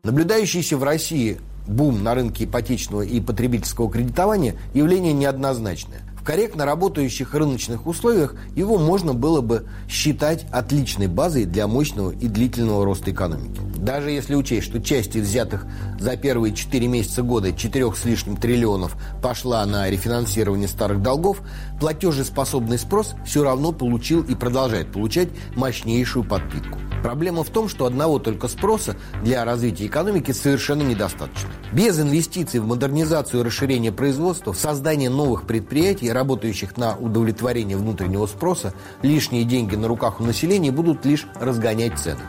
Наблюдающийся 0.07 0.77
в 0.77 0.85
России 0.85 1.37
бум 1.67 2.01
на 2.01 2.15
рынке 2.15 2.45
ипотечного 2.45 3.01
и 3.01 3.19
потребительского 3.19 3.91
кредитования 3.91 4.55
явление 4.73 5.11
неоднозначное. 5.11 5.99
Корректно 6.27 6.65
работающих 6.65 7.33
рыночных 7.33 7.87
условиях 7.87 8.35
его 8.53 8.77
можно 8.77 9.13
было 9.13 9.39
бы 9.39 9.65
считать 9.87 10.45
отличной 10.51 11.07
базой 11.07 11.45
для 11.45 11.67
мощного 11.67 12.11
и 12.11 12.27
длительного 12.27 12.83
роста 12.83 13.11
экономики. 13.11 13.61
Даже 13.77 14.11
если 14.11 14.35
учесть, 14.35 14.67
что 14.67 14.81
часть 14.81 15.15
из 15.15 15.25
взятых 15.25 15.65
за 15.97 16.17
первые 16.17 16.53
4 16.53 16.85
месяца 16.85 17.23
года 17.23 17.53
4 17.53 17.93
с 17.93 18.03
лишним 18.03 18.35
триллионов 18.35 18.97
пошла 19.23 19.65
на 19.65 19.89
рефинансирование 19.89 20.67
старых 20.67 21.01
долгов, 21.01 21.41
платежеспособный 21.79 22.77
спрос 22.77 23.15
все 23.25 23.45
равно 23.45 23.71
получил 23.71 24.21
и 24.21 24.35
продолжает 24.35 24.91
получать 24.91 25.29
мощнейшую 25.55 26.25
подпитку. 26.25 26.77
Проблема 27.03 27.43
в 27.43 27.49
том, 27.49 27.69
что 27.69 27.85
одного 27.85 28.19
только 28.19 28.47
спроса 28.47 28.97
для 29.23 29.45
развития 29.45 29.85
экономики 29.85 30.31
совершенно 30.31 30.81
недостаточно. 30.81 31.49
Без 31.71 31.99
инвестиций 31.99 32.59
в 32.59 32.65
модернизацию 32.65 33.41
и 33.41 33.43
расширение 33.45 33.91
производства, 33.91 34.51
в 34.51 34.57
создание 34.57 35.09
новых 35.09 35.45
предприятий, 35.45 36.11
работающих 36.17 36.77
на 36.77 36.95
удовлетворение 36.97 37.77
внутреннего 37.77 38.25
спроса, 38.25 38.73
лишние 39.03 39.43
деньги 39.43 39.75
на 39.75 39.87
руках 39.87 40.19
у 40.19 40.23
населения 40.23 40.71
будут 40.71 41.05
лишь 41.05 41.27
разгонять 41.39 41.99
цены. 41.99 42.21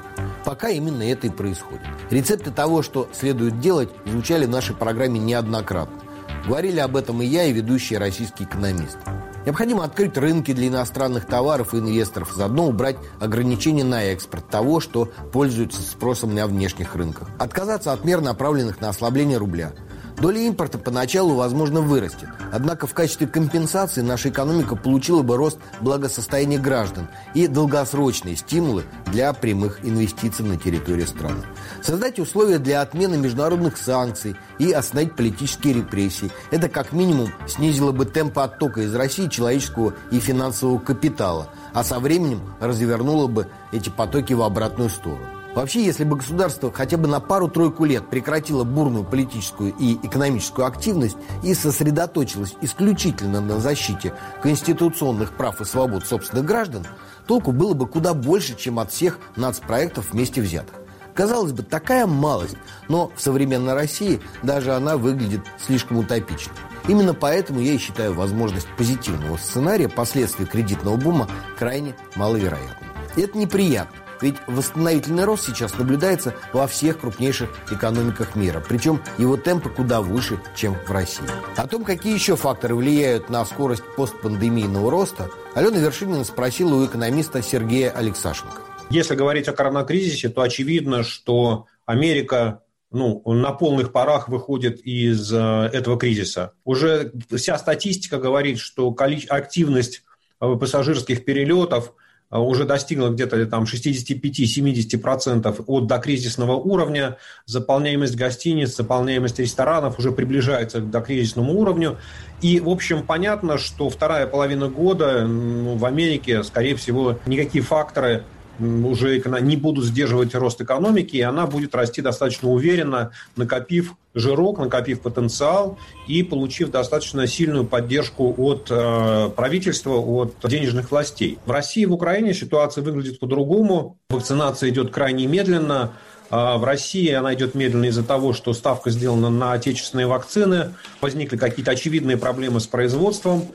Пока 0.45 0.68
именно 0.68 1.02
это 1.02 1.26
и 1.26 1.30
происходит. 1.30 1.87
Рецепты 2.11 2.50
того, 2.50 2.83
что 2.83 3.09
следует 3.12 3.61
делать, 3.61 3.88
звучали 4.04 4.45
в 4.47 4.50
нашей 4.50 4.76
программе 4.76 5.18
неоднократно. 5.18 6.00
Говорили 6.47 6.80
об 6.80 6.97
этом 6.97 7.23
и 7.23 7.26
я, 7.26 7.45
и 7.45 7.52
ведущий 7.52 7.97
российский 7.97 8.45
экономист. 8.45 8.99
Необходимо 9.45 9.85
открыть 9.85 10.16
рынки 10.16 10.52
для 10.52 10.68
иностранных 10.68 11.26
товаров 11.26 11.73
и 11.73 11.78
инвесторов, 11.78 12.33
заодно 12.35 12.66
убрать 12.66 12.97
ограничения 13.21 13.85
на 13.85 14.04
экспорт 14.04 14.47
того, 14.49 14.80
что 14.80 15.07
пользуется 15.33 15.80
спросом 15.80 16.35
на 16.35 16.47
внешних 16.47 16.95
рынках. 16.95 17.28
Отказаться 17.38 17.92
от 17.92 18.04
мер, 18.04 18.21
направленных 18.21 18.80
на 18.80 18.90
ослабление 18.90 19.38
рубля– 19.38 19.73
Доля 20.21 20.41
импорта 20.41 20.79
поначалу, 20.79 21.35
возможно, 21.35 21.81
вырастет. 21.81 22.29
Однако 22.51 22.89
в 22.89 22.95
качестве 22.95 23.29
компенсации 23.29 24.01
наша 24.01 24.31
экономика 24.31 24.75
получила 24.75 25.23
бы 25.23 25.37
рост 25.37 25.59
благосостояния 25.81 26.59
граждан 26.59 27.09
и 27.35 27.47
долгосрочные 27.47 28.35
стимулы 28.35 28.85
для 29.07 29.33
прямых 29.33 29.85
инвестиций 29.85 30.45
на 30.45 30.57
территории 30.57 31.05
страны. 31.05 31.43
Создать 31.83 32.19
условия 32.19 32.59
для 32.59 32.81
отмены 32.81 33.17
международных 33.17 33.77
санкций 33.77 34.35
и 34.59 34.73
остановить 34.73 35.15
политические 35.15 35.75
репрессии. 35.75 36.33
Это 36.51 36.69
как 36.69 36.93
минимум 36.93 37.29
снизило 37.47 37.93
бы 37.93 38.05
темпы 38.05 38.41
оттока 38.41 38.81
из 38.81 38.95
России 38.95 39.29
человеческого 39.29 39.95
и 40.11 40.19
финансового 40.19 40.81
капитала, 40.81 41.49
а 41.73 41.85
со 41.85 42.01
временем 42.01 42.41
развернуло 42.59 43.29
бы 43.29 43.47
эти 43.71 43.89
потоки 43.89 44.33
в 44.33 44.43
обратную 44.43 44.91
сторону. 44.91 45.38
Вообще, 45.59 45.85
если 45.85 46.05
бы 46.05 46.15
государство 46.15 46.71
хотя 46.73 46.97
бы 46.99 47.09
на 47.09 47.19
пару-тройку 47.19 47.85
лет 47.85 48.09
прекратило 48.09 48.62
бурную 48.62 49.03
политическую 49.03 49.75
и 49.77 49.95
экономическую 50.07 50.69
активность 50.69 51.17
и 51.43 51.53
сосредоточилось 51.53 52.55
исключительно 52.61 53.41
на 53.41 53.59
защите 53.59 54.15
конституционных 54.41 55.37
прав 55.37 55.61
и 55.61 55.65
свобод 55.65 56.07
собственных 56.07 56.45
граждан, 56.45 56.87
толку 57.27 57.50
было 57.50 57.75
бы 57.75 57.88
куда 57.88 58.15
больше, 58.15 58.55
чем 58.55 58.79
от 58.79 58.93
всех 58.93 59.19
нацпроектов 59.35 60.12
вместе 60.12 60.41
взятых. 60.41 60.77
Казалось 61.12 61.50
бы, 61.50 61.65
такая 61.65 62.07
малость, 62.07 62.57
но 62.88 63.11
в 63.17 63.21
современной 63.21 63.75
России 63.75 64.21
даже 64.45 64.75
она 64.75 64.97
выглядит 64.97 65.41
слишком 65.59 65.97
утопично. 65.97 66.53
Именно 66.87 67.15
поэтому 67.15 67.59
я 67.59 67.73
и 67.73 67.79
считаю 67.79 68.15
возможность 68.15 68.69
позитивного 68.77 69.37
сценария 69.38 69.88
последствий 69.88 70.47
кредитного 70.47 70.95
бума 70.95 71.29
крайне 71.59 71.97
маловероятной. 72.15 72.87
И 73.17 73.23
это 73.23 73.37
неприятно. 73.37 73.99
Ведь 74.21 74.37
восстановительный 74.47 75.25
рост 75.25 75.47
сейчас 75.47 75.77
наблюдается 75.79 76.35
во 76.53 76.67
всех 76.67 77.01
крупнейших 77.01 77.51
экономиках 77.71 78.35
мира. 78.35 78.63
Причем 78.67 79.01
его 79.17 79.37
темпы 79.37 79.71
куда 79.71 80.01
выше, 80.01 80.41
чем 80.57 80.75
в 80.87 80.91
России. 80.91 81.25
О 81.57 81.67
том, 81.67 81.85
какие 81.85 82.15
еще 82.15 82.37
факторы 82.37 82.75
влияют 82.75 83.31
на 83.31 83.45
скорость 83.45 83.85
постпандемийного 83.97 84.91
роста, 84.91 85.31
Алена 85.55 85.79
Вершинина 85.79 86.25
спросила 86.25 86.75
у 86.75 86.87
экономиста 86.87 87.43
Сергея 87.43 87.91
Алексашенко. 87.91 88.63
Если 88.91 89.15
говорить 89.15 89.49
о 89.49 89.53
коронакризисе, 89.53 90.31
то 90.31 90.43
очевидно, 90.43 91.03
что 91.03 91.67
Америка 91.85 92.63
ну, 92.91 93.23
на 93.27 93.53
полных 93.53 93.93
парах 93.93 94.29
выходит 94.29 94.81
из 94.81 95.31
э, 95.31 95.37
этого 95.37 95.99
кризиса. 95.99 96.53
Уже 96.65 97.13
вся 97.37 97.59
статистика 97.59 98.17
говорит, 98.17 98.59
что 98.59 98.95
активность 99.29 100.03
э, 100.41 100.55
пассажирских 100.59 101.25
перелетов– 101.25 101.95
уже 102.30 102.64
достигла 102.64 103.08
где-то 103.08 103.44
там 103.47 103.64
65-70% 103.64 105.64
от 105.66 105.87
докризисного 105.87 106.56
уровня. 106.56 107.16
Заполняемость 107.47 108.16
гостиниц, 108.16 108.76
заполняемость 108.76 109.38
ресторанов 109.38 109.99
уже 109.99 110.12
приближается 110.12 110.80
к 110.80 110.90
докризисному 110.90 111.58
уровню. 111.58 111.97
И, 112.42 112.61
в 112.61 112.68
общем, 112.68 113.04
понятно, 113.04 113.58
что 113.58 113.90
вторая 113.90 114.26
половина 114.26 114.68
года 114.68 115.26
ну, 115.26 115.76
в 115.76 115.85
Америке, 115.85 116.44
скорее 116.44 116.76
всего, 116.76 117.18
никакие 117.26 117.64
факторы 117.64 118.25
уже 118.59 119.23
не 119.41 119.57
будут 119.57 119.85
сдерживать 119.85 120.35
рост 120.35 120.61
экономики, 120.61 121.17
и 121.17 121.21
она 121.21 121.47
будет 121.47 121.75
расти 121.75 122.03
достаточно 122.03 122.50
уверенно, 122.50 123.12
накопив 123.37 123.95
жирок, 124.15 124.59
накопив 124.59 125.00
потенциал 125.00 125.79
и 126.07 126.23
получив 126.23 126.71
достаточно 126.71 127.27
сильную 127.27 127.65
поддержку 127.65 128.35
от 128.37 128.67
э, 128.71 129.31
правительства, 129.37 129.95
от 129.95 130.35
денежных 130.45 130.91
властей. 130.91 131.38
В 131.47 131.50
России 131.50 131.83
и 131.83 131.87
в 131.87 131.93
Украине 131.93 132.35
ситуация 132.35 132.83
выглядит 132.83 133.21
по-другому. 133.21 133.99
Вакцинация 134.11 134.71
идет 134.71 134.91
крайне 134.91 135.27
медленно. 135.27 135.93
А 136.31 136.59
в 136.59 136.65
России 136.65 137.11
она 137.11 137.33
идет 137.35 137.55
медленно 137.55 137.87
из-за 137.87 138.05
того, 138.05 138.35
что 138.35 138.53
ставка 138.53 138.91
сделана 138.91 139.31
на 139.31 139.53
отечественные 139.53 140.07
вакцины. 140.07 140.75
Возникли 141.00 141.37
какие-то 141.37 141.71
очевидные 141.71 142.19
проблемы 142.19 142.61
с 142.61 142.67
производством. 142.67 143.49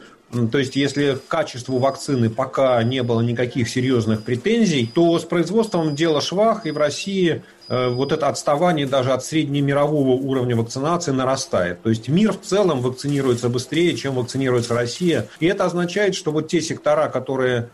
То 0.51 0.57
есть, 0.57 0.75
если 0.75 1.15
к 1.15 1.27
качеству 1.27 1.77
вакцины 1.77 2.29
пока 2.29 2.81
не 2.83 3.03
было 3.03 3.21
никаких 3.21 3.69
серьезных 3.69 4.23
претензий, 4.23 4.89
то 4.93 5.19
с 5.19 5.23
производством 5.23 5.95
дело 5.95 6.21
швах, 6.21 6.65
и 6.65 6.71
в 6.71 6.77
России 6.77 7.43
вот 7.69 8.11
это 8.11 8.27
отставание 8.27 8.85
даже 8.85 9.11
от 9.11 9.23
среднемирового 9.23 10.11
уровня 10.11 10.55
вакцинации 10.55 11.11
нарастает. 11.11 11.81
То 11.81 11.89
есть 11.89 12.07
мир 12.07 12.33
в 12.33 12.41
целом 12.41 12.81
вакцинируется 12.81 13.49
быстрее, 13.49 13.95
чем 13.95 14.15
вакцинируется 14.15 14.73
Россия. 14.73 15.27
И 15.39 15.45
это 15.45 15.65
означает, 15.65 16.15
что 16.15 16.31
вот 16.31 16.47
те 16.47 16.61
сектора, 16.61 17.09
которые 17.09 17.69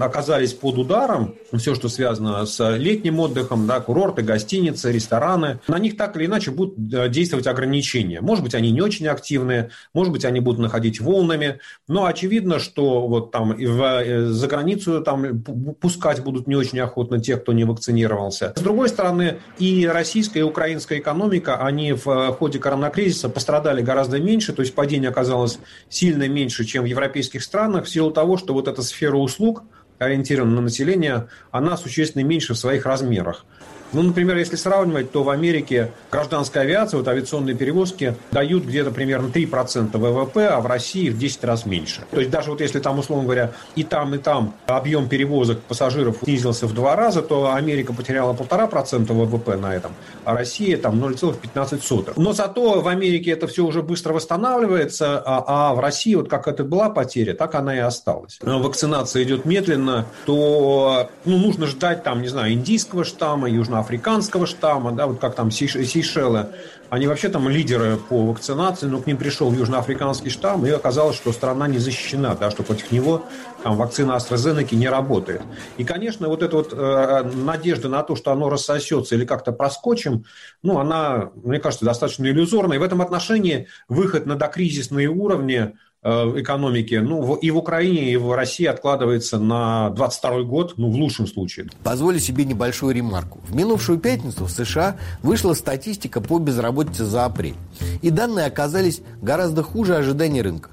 оказались 0.00 0.52
под 0.52 0.78
ударом, 0.78 1.34
все, 1.52 1.74
что 1.74 1.88
связано 1.88 2.46
с 2.46 2.76
летним 2.76 3.20
отдыхом, 3.20 3.66
да, 3.66 3.80
курорты, 3.80 4.22
гостиницы, 4.22 4.92
рестораны, 4.92 5.60
на 5.68 5.78
них 5.78 5.96
так 5.96 6.16
или 6.16 6.26
иначе 6.26 6.50
будут 6.50 6.92
э, 6.92 7.08
действовать 7.08 7.46
ограничения. 7.46 8.20
Может 8.20 8.44
быть, 8.44 8.54
они 8.54 8.70
не 8.70 8.80
очень 8.80 9.06
активные, 9.08 9.70
может 9.94 10.12
быть, 10.12 10.24
они 10.24 10.40
будут 10.40 10.60
находить 10.60 11.00
волнами, 11.00 11.60
Но 11.88 12.06
очевидно, 12.06 12.58
что 12.58 13.06
вот 13.06 13.30
там 13.30 13.56
в, 13.56 13.82
э, 13.82 14.26
за 14.26 14.46
границу 14.46 15.00
там 15.02 15.42
пускать 15.80 16.22
будут 16.22 16.46
не 16.46 16.54
очень 16.54 16.78
охотно 16.80 17.20
те, 17.20 17.36
кто 17.36 17.52
не 17.52 17.64
вакцинировался. 17.64 18.52
С 18.56 18.60
другой 18.60 18.88
стороны, 18.88 19.09
и 19.58 19.86
российская, 19.86 20.40
и 20.40 20.42
украинская 20.42 20.98
экономика, 20.98 21.56
они 21.56 21.92
в 21.92 22.32
ходе 22.32 22.58
коронакризиса 22.58 23.28
пострадали 23.28 23.82
гораздо 23.82 24.20
меньше, 24.20 24.52
то 24.52 24.62
есть 24.62 24.74
падение 24.74 25.10
оказалось 25.10 25.58
сильно 25.88 26.28
меньше, 26.28 26.64
чем 26.64 26.84
в 26.84 26.86
европейских 26.86 27.42
странах, 27.42 27.84
в 27.84 27.88
силу 27.88 28.10
того, 28.10 28.36
что 28.36 28.54
вот 28.54 28.68
эта 28.68 28.82
сфера 28.82 29.16
услуг, 29.16 29.64
ориентирована 29.98 30.56
на 30.56 30.60
население, 30.62 31.28
она 31.50 31.76
существенно 31.76 32.22
меньше 32.22 32.54
в 32.54 32.58
своих 32.58 32.86
размерах. 32.86 33.44
Ну, 33.92 34.02
например, 34.02 34.36
если 34.36 34.56
сравнивать, 34.56 35.10
то 35.10 35.22
в 35.22 35.30
Америке 35.30 35.92
гражданская 36.10 36.62
авиация, 36.62 36.98
вот 36.98 37.08
авиационные 37.08 37.56
перевозки 37.56 38.14
дают 38.30 38.64
где-то 38.64 38.90
примерно 38.90 39.28
3% 39.28 39.96
ВВП, 39.96 40.46
а 40.46 40.60
в 40.60 40.66
России 40.66 41.10
в 41.10 41.18
10 41.18 41.44
раз 41.44 41.66
меньше. 41.66 42.02
То 42.10 42.20
есть 42.20 42.30
даже 42.30 42.50
вот 42.50 42.60
если 42.60 42.78
там, 42.78 42.98
условно 42.98 43.24
говоря, 43.24 43.52
и 43.74 43.82
там, 43.82 44.14
и 44.14 44.18
там 44.18 44.54
объем 44.66 45.08
перевозок 45.08 45.60
пассажиров 45.60 46.18
снизился 46.22 46.66
в 46.66 46.74
два 46.74 46.94
раза, 46.96 47.22
то 47.22 47.52
Америка 47.52 47.92
потеряла 47.92 48.32
полтора 48.32 48.66
процента 48.66 49.12
ВВП 49.12 49.56
на 49.56 49.74
этом, 49.74 49.92
а 50.24 50.34
Россия 50.34 50.76
там 50.76 51.02
0,15. 51.02 52.12
Но 52.16 52.32
зато 52.32 52.80
в 52.80 52.88
Америке 52.88 53.32
это 53.32 53.46
все 53.46 53.64
уже 53.64 53.82
быстро 53.82 54.12
восстанавливается, 54.12 55.18
а, 55.18 55.70
а 55.70 55.74
в 55.74 55.80
России 55.80 56.14
вот 56.14 56.28
как 56.28 56.46
это 56.46 56.62
была 56.64 56.90
потеря, 56.90 57.34
так 57.34 57.54
она 57.54 57.74
и 57.74 57.80
осталась. 57.80 58.38
Вакцинация 58.42 59.24
идет 59.24 59.44
медленно, 59.44 60.06
то 60.26 61.10
ну, 61.24 61.38
нужно 61.38 61.66
ждать 61.66 62.04
там, 62.04 62.22
не 62.22 62.28
знаю, 62.28 62.52
индийского 62.52 63.04
штамма, 63.04 63.48
южно 63.48 63.79
африканского 63.80 64.46
штамма, 64.46 64.92
да, 64.92 65.06
вот 65.06 65.18
как 65.20 65.34
там 65.34 65.50
Сейшелы, 65.50 66.48
они 66.90 67.06
вообще 67.06 67.28
там 67.28 67.48
лидеры 67.48 67.96
по 67.96 68.26
вакцинации, 68.26 68.86
но 68.86 69.00
к 69.00 69.06
ним 69.06 69.16
пришел 69.16 69.52
южноафриканский 69.52 70.30
штамм, 70.30 70.66
и 70.66 70.70
оказалось, 70.70 71.16
что 71.16 71.32
страна 71.32 71.68
не 71.68 71.78
защищена, 71.78 72.34
да, 72.34 72.50
что 72.50 72.64
против 72.64 72.90
него 72.90 73.24
там, 73.62 73.76
вакцина 73.76 74.16
AstraZeneca 74.16 74.74
не 74.74 74.88
работает. 74.88 75.42
И, 75.76 75.84
конечно, 75.84 76.28
вот 76.28 76.42
эта 76.42 76.56
вот 76.56 76.72
э, 76.72 77.22
надежда 77.22 77.88
на 77.88 78.02
то, 78.02 78.16
что 78.16 78.32
оно 78.32 78.50
рассосется 78.50 79.14
или 79.14 79.24
как-то 79.24 79.52
проскочим, 79.52 80.24
ну, 80.62 80.78
она, 80.78 81.30
мне 81.36 81.60
кажется, 81.60 81.84
достаточно 81.84 82.26
иллюзорная. 82.26 82.76
И 82.76 82.80
в 82.80 82.82
этом 82.82 83.00
отношении 83.02 83.68
выход 83.88 84.26
на 84.26 84.34
докризисные 84.34 85.08
уровни 85.08 85.76
экономики, 86.02 86.94
ну, 86.94 87.34
и 87.34 87.50
в 87.50 87.58
Украине, 87.58 88.10
и 88.10 88.16
в 88.16 88.32
России 88.34 88.64
откладывается 88.64 89.38
на 89.38 89.90
22 89.90 90.42
год, 90.44 90.74
ну, 90.76 90.90
в 90.90 90.94
лучшем 90.94 91.26
случае. 91.26 91.68
Позволю 91.82 92.18
себе 92.18 92.44
небольшую 92.44 92.94
ремарку. 92.94 93.40
В 93.46 93.54
минувшую 93.54 93.98
пятницу 93.98 94.46
в 94.46 94.50
США 94.50 94.96
вышла 95.22 95.52
статистика 95.54 96.20
по 96.20 96.38
безработице 96.38 97.04
за 97.04 97.26
апрель. 97.26 97.56
И 98.00 98.10
данные 98.10 98.46
оказались 98.46 99.02
гораздо 99.20 99.62
хуже 99.62 99.96
ожиданий 99.96 100.40
рынка. 100.40 100.70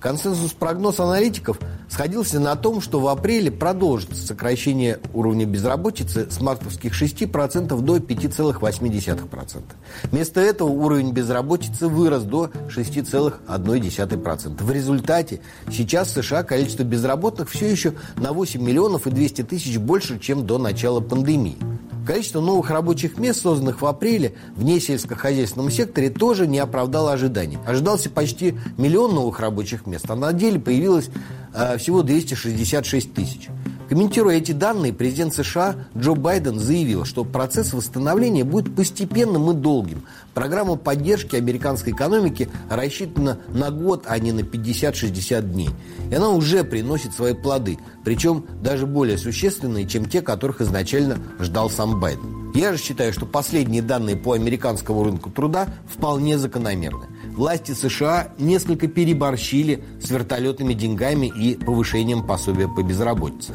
Консенсус 0.00 0.52
прогноз 0.52 0.98
аналитиков 0.98 1.58
сходился 1.88 2.40
на 2.40 2.56
том, 2.56 2.80
что 2.80 3.00
в 3.00 3.08
апреле 3.08 3.50
продолжится 3.50 4.26
сокращение 4.26 4.98
уровня 5.12 5.44
безработицы 5.44 6.30
с 6.30 6.40
мартовских 6.40 7.00
6% 7.00 7.80
до 7.80 7.96
5,8%. 7.98 9.62
Вместо 10.04 10.40
этого 10.40 10.68
уровень 10.68 11.12
безработицы 11.12 11.88
вырос 11.88 12.22
до 12.22 12.50
6,1%. 12.68 14.64
В 14.64 14.72
результате 14.72 15.40
сейчас 15.70 16.08
в 16.08 16.22
США 16.22 16.44
количество 16.44 16.82
безработных 16.82 17.50
все 17.50 17.70
еще 17.70 17.92
на 18.16 18.32
8 18.32 18.62
миллионов 18.62 19.06
и 19.06 19.10
200 19.10 19.42
тысяч 19.42 19.76
больше, 19.76 20.18
чем 20.18 20.46
до 20.46 20.56
начала 20.56 21.00
пандемии. 21.00 21.58
Количество 22.06 22.40
новых 22.40 22.70
рабочих 22.70 23.18
мест, 23.18 23.42
созданных 23.42 23.82
в 23.82 23.86
апреле 23.86 24.34
в 24.56 24.64
несельскохозяйственном 24.64 25.70
секторе, 25.70 26.10
тоже 26.10 26.46
не 26.46 26.58
оправдало 26.58 27.12
ожиданий. 27.12 27.58
Ожидался 27.66 28.10
почти 28.10 28.54
миллион 28.78 29.14
новых 29.14 29.40
рабочих 29.40 29.86
мест, 29.86 30.06
а 30.08 30.16
на 30.16 30.32
деле 30.32 30.58
появилось 30.58 31.10
э, 31.54 31.78
всего 31.78 32.02
266 32.02 33.14
тысяч. 33.14 33.48
Комментируя 33.90 34.36
эти 34.36 34.52
данные, 34.52 34.92
президент 34.92 35.34
США 35.34 35.74
Джо 35.98 36.14
Байден 36.14 36.60
заявил, 36.60 37.04
что 37.04 37.24
процесс 37.24 37.72
восстановления 37.72 38.44
будет 38.44 38.72
постепенным 38.76 39.50
и 39.50 39.54
долгим. 39.54 40.04
Программа 40.32 40.76
поддержки 40.76 41.34
американской 41.34 41.92
экономики 41.92 42.48
рассчитана 42.70 43.40
на 43.48 43.72
год, 43.72 44.04
а 44.06 44.16
не 44.20 44.30
на 44.30 44.42
50-60 44.42 45.42
дней. 45.42 45.70
И 46.08 46.14
она 46.14 46.28
уже 46.28 46.62
приносит 46.62 47.14
свои 47.14 47.34
плоды, 47.34 47.78
причем 48.04 48.46
даже 48.62 48.86
более 48.86 49.18
существенные, 49.18 49.88
чем 49.88 50.04
те, 50.04 50.22
которых 50.22 50.60
изначально 50.60 51.18
ждал 51.40 51.68
сам 51.68 51.98
Байден. 51.98 52.52
Я 52.54 52.72
же 52.72 52.78
считаю, 52.78 53.12
что 53.12 53.26
последние 53.26 53.82
данные 53.82 54.14
по 54.14 54.34
американскому 54.34 55.02
рынку 55.02 55.30
труда 55.30 55.66
вполне 55.92 56.38
закономерны 56.38 57.06
власти 57.32 57.72
США 57.72 58.28
несколько 58.38 58.88
переборщили 58.88 59.82
с 60.02 60.10
вертолетными 60.10 60.74
деньгами 60.74 61.26
и 61.26 61.56
повышением 61.56 62.26
пособия 62.26 62.68
по 62.68 62.82
безработице. 62.82 63.54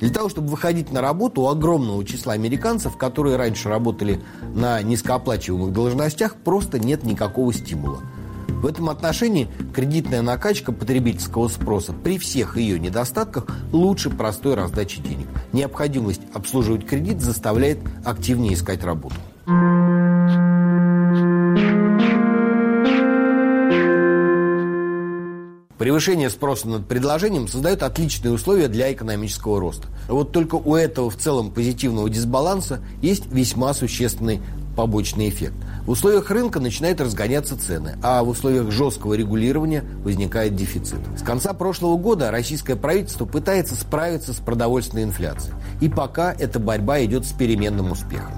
Для 0.00 0.10
того, 0.10 0.28
чтобы 0.28 0.48
выходить 0.48 0.92
на 0.92 1.00
работу 1.00 1.42
у 1.42 1.48
огромного 1.48 2.04
числа 2.04 2.34
американцев, 2.34 2.96
которые 2.96 3.36
раньше 3.36 3.68
работали 3.68 4.20
на 4.54 4.82
низкооплачиваемых 4.82 5.72
должностях, 5.72 6.36
просто 6.36 6.78
нет 6.78 7.04
никакого 7.04 7.52
стимула. 7.52 8.00
В 8.48 8.66
этом 8.66 8.88
отношении 8.88 9.48
кредитная 9.74 10.22
накачка 10.22 10.72
потребительского 10.72 11.48
спроса 11.48 11.92
при 11.92 12.18
всех 12.18 12.56
ее 12.56 12.78
недостатках 12.80 13.46
лучше 13.72 14.10
простой 14.10 14.54
раздачи 14.54 15.02
денег. 15.02 15.26
Необходимость 15.52 16.22
обслуживать 16.32 16.86
кредит 16.86 17.20
заставляет 17.20 17.78
активнее 18.04 18.54
искать 18.54 18.82
работу. 18.82 19.16
Превышение 25.84 26.30
спроса 26.30 26.66
над 26.66 26.88
предложением 26.88 27.46
создает 27.46 27.82
отличные 27.82 28.32
условия 28.32 28.68
для 28.68 28.90
экономического 28.90 29.60
роста. 29.60 29.88
Вот 30.08 30.32
только 30.32 30.54
у 30.54 30.74
этого 30.74 31.10
в 31.10 31.18
целом 31.18 31.50
позитивного 31.50 32.08
дисбаланса 32.08 32.80
есть 33.02 33.26
весьма 33.30 33.74
существенный 33.74 34.40
побочный 34.78 35.28
эффект. 35.28 35.52
В 35.84 35.90
условиях 35.90 36.30
рынка 36.30 36.58
начинают 36.58 37.02
разгоняться 37.02 37.60
цены, 37.60 37.98
а 38.02 38.24
в 38.24 38.30
условиях 38.30 38.70
жесткого 38.70 39.12
регулирования 39.12 39.84
возникает 40.02 40.56
дефицит. 40.56 41.00
С 41.18 41.22
конца 41.22 41.52
прошлого 41.52 41.98
года 41.98 42.30
российское 42.30 42.76
правительство 42.76 43.26
пытается 43.26 43.74
справиться 43.74 44.32
с 44.32 44.36
продовольственной 44.36 45.02
инфляцией. 45.02 45.54
И 45.82 45.90
пока 45.90 46.32
эта 46.32 46.58
борьба 46.58 47.04
идет 47.04 47.26
с 47.26 47.32
переменным 47.32 47.92
успехом. 47.92 48.32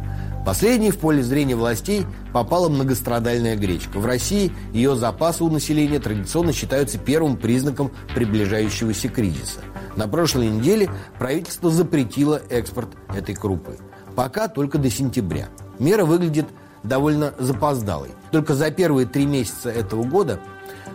Последней 0.47 0.93
в 0.93 0.99
поле 0.99 1.25
зрения 1.25 1.57
властей 1.57 2.07
попала 2.33 2.69
многострадальная 2.69 3.57
гречка. 3.57 3.99
В 3.99 4.07
России 4.07 4.53
ее 4.73 4.95
запасы 4.95 5.43
у 5.43 5.51
населения 5.51 5.99
традиционно 5.99 6.53
считаются 6.53 6.99
первым 6.99 7.37
признаком 7.37 7.91
приближающегося 8.15 9.09
кризиса. 9.09 9.59
На 9.97 10.07
прошлой 10.07 10.47
неделе 10.49 10.89
правительство 11.19 11.69
запретило 11.69 12.41
экспорт 12.49 12.91
этой 13.13 13.35
крупы. 13.35 13.77
Пока 14.15 14.47
только 14.47 14.79
до 14.79 14.89
сентября. 14.89 15.49
Мера 15.81 16.05
выглядит 16.05 16.47
довольно 16.85 17.35
запоздалой. 17.41 18.11
Только 18.31 18.55
за 18.55 18.71
первые 18.71 19.09
три 19.09 19.27
месяца 19.27 19.69
этого 19.69 20.05
года 20.05 20.39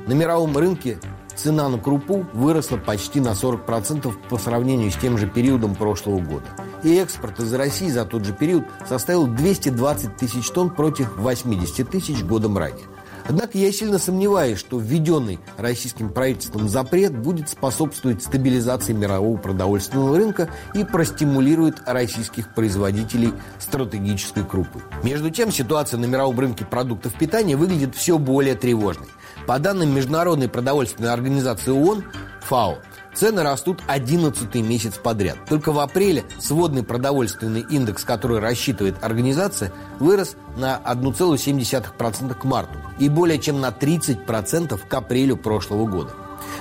на 0.08 0.14
мировом 0.14 0.58
рынке 0.58 0.98
цена 1.42 1.70
на 1.70 1.78
крупу 1.78 2.26
выросла 2.34 2.78
почти 2.78 3.20
на 3.20 3.30
40% 3.30 4.14
по 4.30 4.38
сравнению 4.38 4.92
с 4.92 4.96
тем 4.96 5.18
же 5.18 5.28
периодом 5.28 5.76
прошлого 5.76 6.20
года. 6.20 6.46
И 6.84 6.96
экспорт 6.96 7.40
из 7.40 7.54
России 7.54 7.90
за 7.90 8.06
тот 8.06 8.26
же 8.26 8.34
период 8.34 8.64
составил 8.88 9.28
220 9.28 10.18
тысяч 10.18 10.50
тонн 10.50 10.70
против 10.70 11.18
80 11.18 11.90
тысяч 11.90 12.24
годом 12.24 12.58
ранее. 12.58 12.86
Однако 13.28 13.58
я 13.58 13.72
сильно 13.72 14.00
сомневаюсь, 14.00 14.58
что 14.58 14.80
введенный 14.80 15.40
российским 15.58 16.10
правительством 16.10 16.68
запрет 16.68 17.16
будет 17.16 17.50
способствовать 17.50 18.24
стабилизации 18.24 18.94
мирового 18.94 19.38
продовольственного 19.38 20.18
рынка 20.18 20.50
и 20.74 20.84
простимулирует 20.84 21.82
российских 21.86 22.54
производителей 22.54 23.34
стратегической 23.60 24.44
крупы. 24.44 24.82
Между 25.04 25.30
тем, 25.30 25.52
ситуация 25.52 26.00
на 26.00 26.06
мировом 26.06 26.40
рынке 26.40 26.66
продуктов 26.66 27.14
питания 27.14 27.56
выглядит 27.56 27.96
все 27.96 28.18
более 28.18 28.56
тревожной. 28.56 29.08
По 29.48 29.60
данным 29.60 29.94
Международной 29.94 30.50
продовольственной 30.50 31.12
организации 31.12 31.72
ООН, 31.72 32.04
ФАО, 32.42 32.78
цены 33.14 33.44
растут 33.44 33.82
11 33.88 34.54
месяц 34.56 34.96
подряд. 34.96 35.38
Только 35.48 35.72
в 35.72 35.80
апреле 35.80 36.24
сводный 36.40 36.84
продовольственный 36.84 37.62
индекс, 37.62 38.04
который 38.04 38.40
рассчитывает 38.40 38.96
организация, 39.02 39.72
вырос 40.00 40.36
на 40.56 40.80
1,7% 40.86 42.34
к 42.34 42.44
марту 42.44 42.80
и 43.00 43.10
более 43.10 43.40
чем 43.40 43.62
на 43.62 43.70
30% 43.70 44.80
к 44.88 44.94
апрелю 44.94 45.38
прошлого 45.38 45.86
года. 45.88 46.12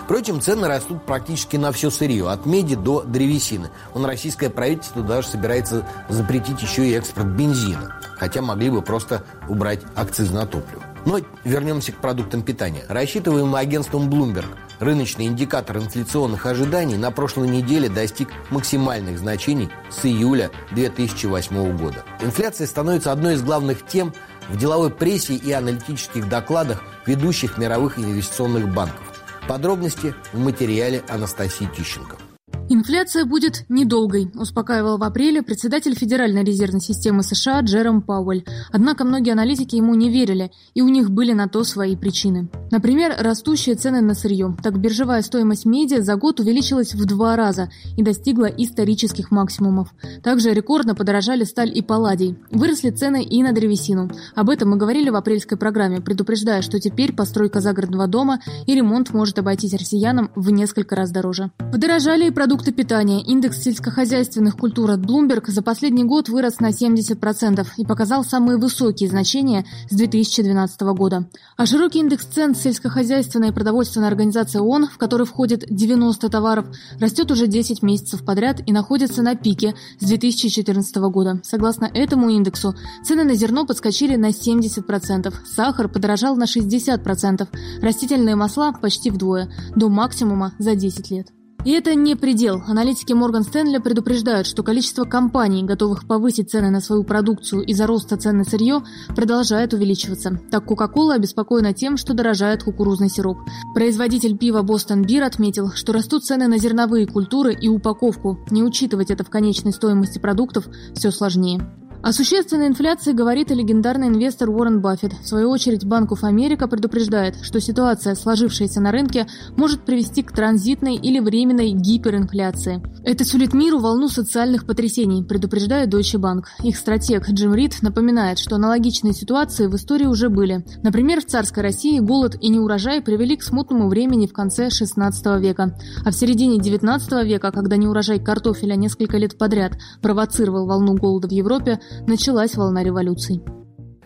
Впрочем, 0.04 0.40
цены 0.40 0.66
растут 0.66 1.06
практически 1.06 1.56
на 1.56 1.72
все 1.72 1.90
сырье, 1.90 2.30
от 2.30 2.44
меди 2.44 2.74
до 2.74 3.02
древесины. 3.02 3.70
Он 3.94 4.04
российское 4.04 4.50
правительство 4.50 5.02
даже 5.02 5.28
собирается 5.28 5.86
запретить 6.08 6.60
еще 6.62 6.88
и 6.88 6.94
экспорт 6.94 7.28
бензина, 7.28 7.94
хотя 8.18 8.42
могли 8.42 8.70
бы 8.70 8.82
просто 8.82 9.24
убрать 9.48 9.80
акциз 9.94 10.30
на 10.30 10.46
топливо. 10.46 10.82
Но 11.06 11.20
вернемся 11.44 11.92
к 11.92 11.96
продуктам 11.96 12.42
питания. 12.42 12.84
Рассчитываемый 12.88 13.60
агентством 13.60 14.10
Bloomberg 14.10 14.46
рыночный 14.80 15.26
индикатор 15.26 15.78
инфляционных 15.78 16.46
ожиданий 16.46 16.96
на 16.96 17.10
прошлой 17.10 17.48
неделе 17.48 17.88
достиг 17.88 18.28
максимальных 18.50 19.18
значений 19.18 19.68
с 19.90 20.04
июля 20.04 20.50
2008 20.72 21.76
года. 21.76 22.04
Инфляция 22.20 22.66
становится 22.66 23.12
одной 23.12 23.34
из 23.34 23.42
главных 23.42 23.86
тем 23.86 24.12
в 24.48 24.56
деловой 24.56 24.90
прессе 24.90 25.34
и 25.34 25.52
аналитических 25.52 26.28
докладах 26.28 26.82
ведущих 27.06 27.58
мировых 27.58 27.98
инвестиционных 27.98 28.72
банков. 28.72 29.02
Подробности 29.46 30.14
в 30.32 30.38
материале 30.38 31.02
Анастасии 31.08 31.68
Тищенко. 31.76 32.29
Инфляция 32.72 33.24
будет 33.24 33.64
недолгой, 33.68 34.30
успокаивал 34.32 34.96
в 34.96 35.02
апреле 35.02 35.42
председатель 35.42 35.96
Федеральной 35.96 36.44
резервной 36.44 36.80
системы 36.80 37.24
США 37.24 37.62
Джером 37.62 38.00
Пауэль. 38.00 38.46
Однако 38.70 39.02
многие 39.02 39.32
аналитики 39.32 39.74
ему 39.74 39.96
не 39.96 40.08
верили, 40.08 40.52
и 40.72 40.80
у 40.80 40.86
них 40.86 41.10
были 41.10 41.32
на 41.32 41.48
то 41.48 41.64
свои 41.64 41.96
причины. 41.96 42.48
Например, 42.70 43.12
растущие 43.18 43.74
цены 43.74 44.00
на 44.02 44.14
сырье. 44.14 44.56
Так 44.62 44.78
биржевая 44.78 45.22
стоимость 45.22 45.66
меди 45.66 46.00
за 46.00 46.14
год 46.14 46.38
увеличилась 46.38 46.94
в 46.94 47.04
два 47.06 47.34
раза 47.34 47.72
и 47.96 48.04
достигла 48.04 48.44
исторических 48.46 49.32
максимумов. 49.32 49.92
Также 50.22 50.54
рекордно 50.54 50.94
подорожали 50.94 51.42
сталь 51.42 51.76
и 51.76 51.82
палладий. 51.82 52.38
Выросли 52.52 52.90
цены 52.90 53.24
и 53.24 53.42
на 53.42 53.52
древесину. 53.52 54.12
Об 54.36 54.48
этом 54.48 54.70
мы 54.70 54.76
говорили 54.76 55.10
в 55.10 55.16
апрельской 55.16 55.58
программе, 55.58 56.00
предупреждая, 56.00 56.62
что 56.62 56.78
теперь 56.78 57.14
постройка 57.14 57.58
загородного 57.58 58.06
дома 58.06 58.38
и 58.68 58.76
ремонт 58.76 59.12
может 59.12 59.40
обойтись 59.40 59.74
россиянам 59.74 60.30
в 60.36 60.52
несколько 60.52 60.94
раз 60.94 61.10
дороже. 61.10 61.50
Подорожали 61.72 62.28
и 62.28 62.30
продукты 62.30 62.59
продукты 62.60 62.72
питания. 62.72 63.22
Индекс 63.22 63.62
сельскохозяйственных 63.62 64.54
культур 64.54 64.90
от 64.90 65.00
Bloomberg 65.00 65.50
за 65.50 65.62
последний 65.62 66.04
год 66.04 66.28
вырос 66.28 66.60
на 66.60 66.70
70% 66.70 67.66
и 67.78 67.86
показал 67.86 68.22
самые 68.22 68.58
высокие 68.58 69.08
значения 69.08 69.64
с 69.88 69.96
2012 69.96 70.80
года. 70.92 71.26
А 71.56 71.64
широкий 71.64 72.00
индекс 72.00 72.26
цен 72.26 72.54
сельскохозяйственной 72.54 73.48
и 73.48 73.52
продовольственной 73.52 74.08
организации 74.08 74.58
ООН, 74.58 74.88
в 74.88 74.98
который 74.98 75.24
входит 75.24 75.64
90 75.70 76.28
товаров, 76.28 76.66
растет 76.98 77.30
уже 77.30 77.46
10 77.46 77.82
месяцев 77.82 78.24
подряд 78.26 78.60
и 78.66 78.72
находится 78.72 79.22
на 79.22 79.36
пике 79.36 79.74
с 79.98 80.04
2014 80.04 80.96
года. 80.96 81.40
Согласно 81.42 81.86
этому 81.86 82.28
индексу, 82.28 82.74
цены 83.02 83.24
на 83.24 83.34
зерно 83.34 83.64
подскочили 83.64 84.16
на 84.16 84.30
70%, 84.30 85.32
сахар 85.46 85.88
подорожал 85.88 86.36
на 86.36 86.44
60%, 86.44 87.48
растительные 87.80 88.36
масла 88.36 88.72
почти 88.72 89.10
вдвое, 89.10 89.50
до 89.76 89.88
максимума 89.88 90.52
за 90.58 90.74
10 90.74 91.10
лет. 91.10 91.28
И 91.64 91.72
это 91.72 91.94
не 91.94 92.14
предел. 92.14 92.62
Аналитики 92.66 93.12
Морган 93.12 93.42
Стэнли 93.42 93.78
предупреждают, 93.78 94.46
что 94.46 94.62
количество 94.62 95.04
компаний, 95.04 95.62
готовых 95.62 96.06
повысить 96.06 96.50
цены 96.50 96.70
на 96.70 96.80
свою 96.80 97.04
продукцию 97.04 97.62
из-за 97.62 97.86
роста 97.86 98.16
цен 98.16 98.38
на 98.38 98.44
сырье, 98.44 98.82
продолжает 99.14 99.74
увеличиваться. 99.74 100.40
Так 100.50 100.64
Coca-Cola 100.64 101.14
обеспокоена 101.14 101.74
тем, 101.74 101.98
что 101.98 102.14
дорожает 102.14 102.62
кукурузный 102.62 103.10
сироп. 103.10 103.38
Производитель 103.74 104.38
пива 104.38 104.62
Boston 104.62 105.04
Beer 105.04 105.22
отметил, 105.22 105.70
что 105.72 105.92
растут 105.92 106.24
цены 106.24 106.48
на 106.48 106.58
зерновые 106.58 107.06
культуры 107.06 107.52
и 107.52 107.68
упаковку. 107.68 108.38
Не 108.50 108.62
учитывать 108.62 109.10
это 109.10 109.22
в 109.22 109.30
конечной 109.30 109.72
стоимости 109.72 110.18
продуктов 110.18 110.66
все 110.94 111.10
сложнее. 111.10 111.60
О 112.02 112.14
существенной 112.14 112.68
инфляции 112.68 113.12
говорит 113.12 113.50
и 113.50 113.54
легендарный 113.54 114.08
инвестор 114.08 114.48
Уоррен 114.48 114.80
Баффет. 114.80 115.12
В 115.22 115.28
свою 115.28 115.50
очередь, 115.50 115.84
Банк 115.84 116.12
of 116.12 116.26
Америка 116.26 116.66
предупреждает, 116.66 117.36
что 117.42 117.60
ситуация, 117.60 118.14
сложившаяся 118.14 118.80
на 118.80 118.90
рынке, 118.90 119.26
может 119.54 119.84
привести 119.84 120.22
к 120.22 120.32
транзитной 120.32 120.96
или 120.96 121.20
временной 121.20 121.72
гиперинфляции. 121.72 122.82
Это 123.04 123.26
сулит 123.26 123.52
миру 123.52 123.80
волну 123.80 124.08
социальных 124.08 124.64
потрясений, 124.64 125.22
предупреждает 125.22 125.92
Deutsche 125.92 126.18
Bank. 126.18 126.44
Их 126.62 126.78
стратег 126.78 127.28
Джим 127.28 127.54
Рид 127.54 127.82
напоминает, 127.82 128.38
что 128.38 128.56
аналогичные 128.56 129.12
ситуации 129.12 129.66
в 129.66 129.76
истории 129.76 130.06
уже 130.06 130.30
были. 130.30 130.64
Например, 130.82 131.20
в 131.20 131.26
царской 131.26 131.62
России 131.62 132.00
голод 132.00 132.34
и 132.40 132.48
неурожай 132.48 133.02
привели 133.02 133.36
к 133.36 133.42
смутному 133.42 133.90
времени 133.90 134.26
в 134.26 134.32
конце 134.32 134.68
XVI 134.68 135.38
века. 135.38 135.76
А 136.02 136.10
в 136.10 136.14
середине 136.14 136.56
XIX 136.56 137.26
века, 137.26 137.52
когда 137.52 137.76
неурожай 137.76 138.20
картофеля 138.20 138.74
несколько 138.74 139.18
лет 139.18 139.36
подряд 139.36 139.72
провоцировал 140.00 140.66
волну 140.66 140.94
голода 140.94 141.28
в 141.28 141.32
Европе, 141.32 141.78
началась 142.06 142.54
волна 142.56 142.82
революций. 142.82 143.42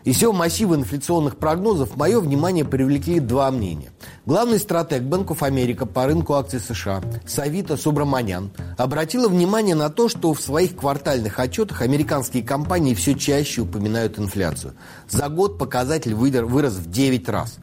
Из 0.04 0.16
всего 0.16 0.34
массива 0.34 0.74
инфляционных 0.74 1.38
прогнозов 1.38 1.96
мое 1.96 2.20
внимание 2.20 2.66
привлекли 2.66 3.20
два 3.20 3.50
мнения. 3.50 3.90
Главный 4.26 4.58
стратег 4.58 5.02
Банков 5.02 5.42
Америка 5.42 5.86
по 5.86 6.04
рынку 6.04 6.34
акций 6.34 6.60
США 6.60 7.00
Савита 7.26 7.78
Субраманян 7.78 8.50
обратила 8.76 9.28
внимание 9.28 9.74
на 9.74 9.88
то, 9.88 10.10
что 10.10 10.34
в 10.34 10.42
своих 10.42 10.76
квартальных 10.76 11.38
отчетах 11.38 11.80
американские 11.80 12.42
компании 12.42 12.92
все 12.92 13.14
чаще 13.14 13.62
упоминают 13.62 14.18
инфляцию. 14.18 14.74
За 15.08 15.30
год 15.30 15.56
показатель 15.56 16.14
вырос 16.14 16.74
в 16.74 16.90
9 16.90 17.28
раз. 17.30 17.56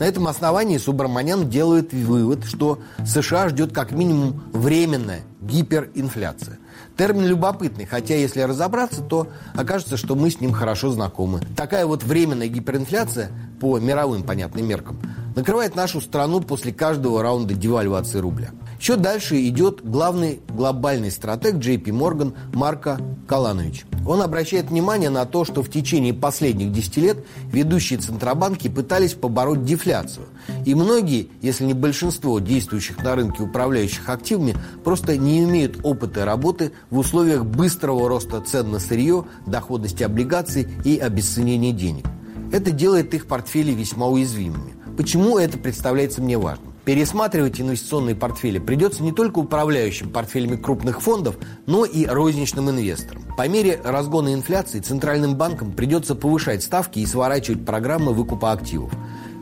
На 0.00 0.02
этом 0.02 0.26
основании 0.26 0.78
Субраманян 0.78 1.48
делает 1.48 1.92
вывод, 1.92 2.44
что 2.44 2.80
США 3.06 3.50
ждет 3.50 3.72
как 3.72 3.92
минимум 3.92 4.42
временная 4.52 5.20
гиперинфляция. 5.40 6.58
Термин 6.96 7.26
любопытный, 7.26 7.86
хотя 7.86 8.14
если 8.14 8.40
разобраться, 8.40 9.02
то 9.02 9.26
окажется, 9.54 9.96
что 9.96 10.14
мы 10.14 10.30
с 10.30 10.40
ним 10.40 10.52
хорошо 10.52 10.92
знакомы. 10.92 11.40
Такая 11.56 11.86
вот 11.86 12.04
временная 12.04 12.46
гиперинфляция, 12.46 13.30
по 13.60 13.78
мировым 13.78 14.22
понятным 14.22 14.68
меркам, 14.68 15.00
накрывает 15.34 15.74
нашу 15.74 16.00
страну 16.00 16.40
после 16.40 16.72
каждого 16.72 17.22
раунда 17.22 17.54
девальвации 17.54 18.18
рубля. 18.18 18.50
Еще 18.84 18.96
дальше 18.96 19.48
идет 19.48 19.80
главный 19.82 20.42
глобальный 20.46 21.10
стратег 21.10 21.54
JP 21.54 21.84
Morgan 21.84 22.34
Марко 22.52 23.00
Каланович. 23.26 23.86
Он 24.06 24.20
обращает 24.20 24.66
внимание 24.66 25.08
на 25.08 25.24
то, 25.24 25.46
что 25.46 25.62
в 25.62 25.70
течение 25.70 26.12
последних 26.12 26.70
10 26.70 26.96
лет 26.98 27.24
ведущие 27.50 27.98
центробанки 27.98 28.68
пытались 28.68 29.14
побороть 29.14 29.64
дефляцию. 29.64 30.26
И 30.66 30.74
многие, 30.74 31.30
если 31.40 31.64
не 31.64 31.72
большинство 31.72 32.38
действующих 32.40 33.02
на 33.02 33.14
рынке 33.14 33.44
управляющих 33.44 34.06
активами, 34.10 34.54
просто 34.84 35.16
не 35.16 35.42
имеют 35.44 35.78
опыта 35.82 36.26
работы 36.26 36.72
в 36.90 36.98
условиях 36.98 37.46
быстрого 37.46 38.06
роста 38.06 38.42
цен 38.42 38.70
на 38.70 38.80
сырье, 38.80 39.24
доходности 39.46 40.02
облигаций 40.02 40.68
и 40.84 40.98
обесценения 40.98 41.72
денег. 41.72 42.04
Это 42.52 42.70
делает 42.70 43.14
их 43.14 43.28
портфели 43.28 43.72
весьма 43.72 44.08
уязвимыми. 44.08 44.74
Почему 44.98 45.38
это 45.38 45.56
представляется 45.56 46.20
мне 46.20 46.36
важным? 46.36 46.73
Пересматривать 46.84 47.60
инвестиционные 47.60 48.14
портфели 48.14 48.58
придется 48.58 49.02
не 49.02 49.12
только 49.12 49.38
управляющим 49.38 50.10
портфелями 50.10 50.56
крупных 50.56 51.00
фондов, 51.00 51.36
но 51.66 51.86
и 51.86 52.04
розничным 52.04 52.68
инвесторам. 52.68 53.24
По 53.38 53.48
мере 53.48 53.80
разгона 53.82 54.34
инфляции 54.34 54.80
Центральным 54.80 55.34
банкам 55.34 55.72
придется 55.72 56.14
повышать 56.14 56.62
ставки 56.62 56.98
и 56.98 57.06
сворачивать 57.06 57.64
программы 57.64 58.12
выкупа 58.12 58.52
активов. 58.52 58.92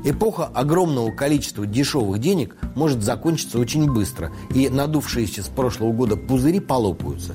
Эпоха 0.05 0.46
огромного 0.46 1.11
количества 1.12 1.66
дешевых 1.66 2.18
денег 2.20 2.57
может 2.74 3.02
закончиться 3.02 3.59
очень 3.59 3.92
быстро, 3.92 4.33
и 4.55 4.68
надувшиеся 4.68 5.42
с 5.42 5.48
прошлого 5.48 5.92
года 5.92 6.16
пузыри 6.16 6.61
полопаются. 6.61 7.35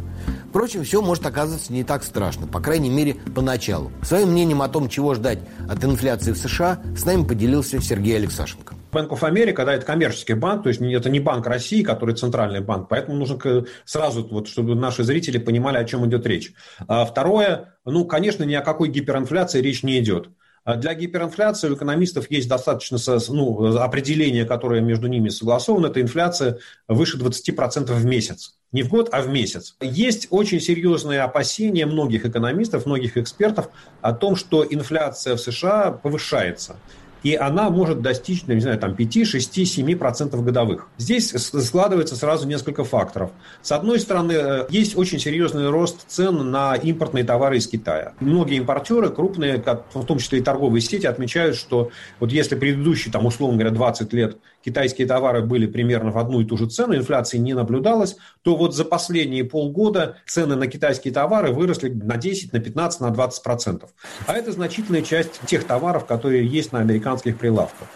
Впрочем, 0.50 0.84
все 0.84 1.02
может 1.02 1.26
оказаться 1.26 1.72
не 1.72 1.84
так 1.84 2.04
страшно, 2.04 2.48
по 2.48 2.60
крайней 2.60 2.90
мере, 2.90 3.16
поначалу. 3.36 3.92
Своим 4.02 4.32
мнением 4.32 4.62
о 4.62 4.70
том, 4.70 4.90
чего 4.90 5.16
ждать 5.16 5.40
от 5.70 5.84
инфляции 5.84 6.32
в 6.32 6.38
США, 6.38 6.80
с 6.98 7.06
нами 7.06 7.24
поделился 7.24 7.82
Сергей 7.82 8.18
Алексашенко. 8.18 8.77
Bank 8.98 9.10
of 9.10 9.22
America, 9.22 9.64
да, 9.66 9.74
это 9.74 9.86
коммерческий 9.86 10.34
банк, 10.34 10.64
то 10.64 10.70
есть 10.70 10.82
это 10.82 11.10
не 11.10 11.20
банк 11.20 11.46
России, 11.46 11.84
который 11.84 12.16
центральный 12.16 12.62
банк, 12.62 12.90
поэтому 12.90 13.18
нужно 13.18 13.66
сразу, 13.86 14.28
вот, 14.28 14.48
чтобы 14.48 14.76
наши 14.76 15.04
зрители 15.04 15.38
понимали, 15.38 15.78
о 15.78 15.86
чем 15.86 16.08
идет 16.08 16.26
речь. 16.26 16.54
А 16.88 17.06
второе, 17.06 17.76
ну, 17.86 18.06
конечно, 18.06 18.44
ни 18.44 18.56
о 18.56 18.62
какой 18.62 18.90
гиперинфляции 18.90 19.62
речь 19.62 19.84
не 19.84 20.00
идет. 20.00 20.30
А 20.68 20.76
для 20.76 20.94
гиперинфляции 20.96 21.70
у 21.70 21.76
экономистов 21.76 22.30
есть 22.30 22.50
достаточно 22.50 22.98
ну, 23.30 23.78
определение, 23.78 24.44
которое 24.44 24.82
между 24.82 25.08
ними 25.08 25.30
согласовано. 25.30 25.88
Это 25.88 26.02
инфляция 26.02 26.58
выше 26.90 27.18
20% 27.18 27.94
в 27.94 28.06
месяц. 28.06 28.56
Не 28.74 28.84
в 28.84 28.90
год, 28.90 29.08
а 29.14 29.22
в 29.22 29.30
месяц. 29.30 29.78
Есть 29.80 30.28
очень 30.30 30.60
серьезные 30.60 31.22
опасения 31.22 31.86
многих 31.86 32.26
экономистов, 32.26 32.86
многих 32.86 33.16
экспертов 33.16 33.70
о 34.02 34.12
том, 34.12 34.36
что 34.36 34.66
инфляция 34.70 35.38
в 35.38 35.40
США 35.40 35.92
повышается 35.92 36.76
и 37.24 37.36
она 37.36 37.70
может 37.70 38.02
достичь, 38.02 38.44
ну, 38.48 38.54
не 38.54 38.62
знаю, 38.62 38.80
там 38.80 38.96
5, 38.96 39.28
6, 39.28 39.58
7% 39.58 40.42
годовых. 40.42 40.88
Здесь 40.98 41.30
складывается 41.32 42.16
сразу 42.16 42.48
несколько 42.48 42.84
факторов. 42.84 43.32
С 43.62 43.72
одной 43.72 44.00
стороны, 44.00 44.34
э, 44.34 44.66
есть 44.70 44.98
очень 44.98 45.20
серьезный 45.20 45.70
рост 45.70 46.08
цен 46.08 46.52
на 46.52 46.76
импортные 46.76 47.24
товары 47.24 47.58
из 47.58 47.68
Китая. 47.68 48.14
Многие 48.20 48.58
импортеры, 48.58 49.10
крупные, 49.10 49.64
в 49.94 50.06
том 50.06 50.20
числе 50.20 50.40
и 50.40 50.42
торговые 50.42 50.82
сети, 50.82 51.06
отмечают, 51.06 51.56
что 51.56 51.92
вот 52.20 52.32
если 52.32 52.56
предыдущие, 52.56 53.12
там, 53.12 53.26
условно 53.26 53.58
говоря, 53.58 53.74
20 53.74 54.14
лет 54.14 54.38
китайские 54.64 55.08
товары 55.08 55.42
были 55.42 55.68
примерно 55.68 56.12
в 56.12 56.18
одну 56.18 56.42
и 56.42 56.46
ту 56.46 56.58
же 56.58 56.68
цену, 56.68 56.96
инфляции 56.96 57.38
не 57.38 57.54
наблюдалось, 57.54 58.18
то 58.42 58.56
вот 58.56 58.76
за 58.76 58.86
последние 58.86 59.44
полгода 59.44 60.18
цены 60.26 60.56
на 60.56 60.68
китайские 60.68 61.14
товары 61.14 61.52
выросли 61.52 61.90
на 61.90 62.18
10, 62.18 62.54
на 62.54 62.60
15, 62.60 63.02
на 63.02 63.12
20 63.12 63.44
процентов. 63.44 63.90
А 64.26 64.34
это 64.34 64.52
значительная 64.52 65.02
часть 65.02 65.40
тех 65.46 65.66
товаров, 65.66 66.06
которые 66.06 66.46
есть 66.46 66.72
на 66.72 66.80
американских 66.80 67.38
прилавках. 67.38 67.88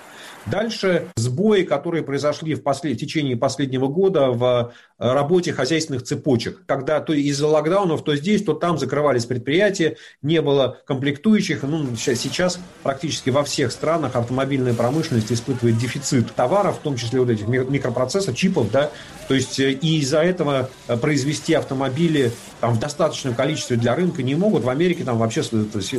Дальше 0.47 1.07
сбои, 1.15 1.63
которые 1.63 2.03
произошли 2.03 2.55
в, 2.55 2.63
послед... 2.63 2.97
в 2.97 2.99
течение 2.99 3.37
последнего 3.37 3.87
года 3.87 4.31
в 4.31 4.73
э, 4.97 5.13
работе 5.13 5.53
хозяйственных 5.53 6.03
цепочек. 6.03 6.63
Когда 6.65 6.99
то 6.99 7.13
из-за 7.13 7.47
локдаунов 7.47 8.03
то 8.03 8.15
здесь, 8.15 8.43
то 8.43 8.53
там 8.53 8.77
закрывались 8.77 9.25
предприятия, 9.25 9.97
не 10.21 10.41
было 10.41 10.79
комплектующих. 10.85 11.63
Ну, 11.63 11.95
сейчас 11.95 12.59
практически 12.81 13.29
во 13.29 13.43
всех 13.43 13.71
странах 13.71 14.15
автомобильная 14.15 14.73
промышленность 14.73 15.31
испытывает 15.31 15.77
дефицит 15.77 16.33
товаров, 16.33 16.77
в 16.77 16.81
том 16.81 16.95
числе 16.95 17.19
вот 17.19 17.29
этих 17.29 17.47
микропроцессов, 17.47 18.35
чипов. 18.35 18.71
Да? 18.71 18.89
То 19.27 19.35
есть 19.35 19.59
э, 19.59 19.71
и 19.71 19.99
из-за 19.99 20.21
этого 20.23 20.69
э, 20.87 20.97
произвести 20.97 21.53
автомобили 21.53 22.31
там, 22.59 22.73
в 22.73 22.79
достаточном 22.79 23.35
количестве 23.35 23.77
для 23.77 23.95
рынка 23.95 24.23
не 24.23 24.33
могут. 24.33 24.63
В 24.63 24.69
Америке 24.69 25.03
там 25.03 25.19
вообще 25.19 25.43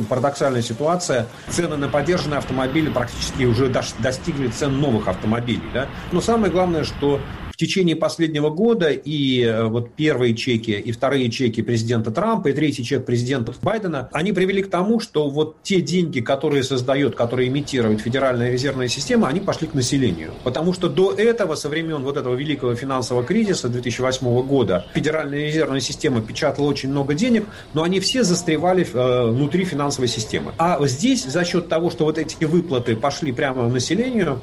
парадоксальная 0.09 0.61
ситуация. 0.61 1.27
Цены 1.49 1.77
на 1.77 1.87
поддержанные 1.87 2.39
автомобили 2.39 2.89
практически 2.89 3.43
уже 3.43 3.69
достигли 3.69 4.32
достигли 4.33 4.47
цен 4.49 4.79
новых 4.79 5.07
автомобилей. 5.07 5.69
Да? 5.73 5.87
Но 6.11 6.21
самое 6.21 6.51
главное, 6.51 6.83
что 6.83 7.19
течение 7.65 7.95
последнего 7.95 8.49
года 8.49 8.89
и 8.89 9.41
э, 9.41 9.65
вот 9.65 9.93
первые 9.93 10.35
чеки, 10.35 10.71
и 10.71 10.91
вторые 10.91 11.29
чеки 11.29 11.61
президента 11.61 12.11
Трампа, 12.11 12.49
и 12.49 12.53
третий 12.53 12.83
чек 12.83 13.05
президента 13.05 13.53
Байдена, 13.61 14.09
они 14.11 14.33
привели 14.33 14.63
к 14.63 14.69
тому, 14.69 14.99
что 14.99 15.29
вот 15.29 15.57
те 15.63 15.81
деньги, 15.81 16.19
которые 16.19 16.63
создает, 16.63 17.15
которые 17.15 17.47
имитирует 17.47 18.01
Федеральная 18.01 18.51
резервная 18.51 18.87
система, 18.87 19.27
они 19.27 19.39
пошли 19.39 19.67
к 19.67 19.73
населению. 19.73 20.31
Потому 20.43 20.73
что 20.73 20.89
до 20.89 21.13
этого, 21.13 21.55
со 21.55 21.69
времен 21.69 22.03
вот 22.03 22.17
этого 22.17 22.35
великого 22.35 22.75
финансового 22.75 23.23
кризиса 23.23 23.69
2008 23.69 24.41
года, 24.45 24.85
Федеральная 24.93 25.45
резервная 25.47 25.79
система 25.79 26.21
печатала 26.21 26.67
очень 26.67 26.89
много 26.89 27.13
денег, 27.13 27.45
но 27.73 27.83
они 27.83 27.99
все 27.99 28.23
застревали 28.23 28.85
э, 28.91 29.31
внутри 29.31 29.63
финансовой 29.63 30.09
системы. 30.09 30.51
А 30.57 30.77
здесь 30.85 31.23
за 31.23 31.45
счет 31.45 31.69
того, 31.69 31.89
что 31.89 32.05
вот 32.05 32.17
эти 32.17 32.43
выплаты 32.43 32.95
пошли 32.95 33.31
прямо 33.31 33.69
населению, 33.69 34.41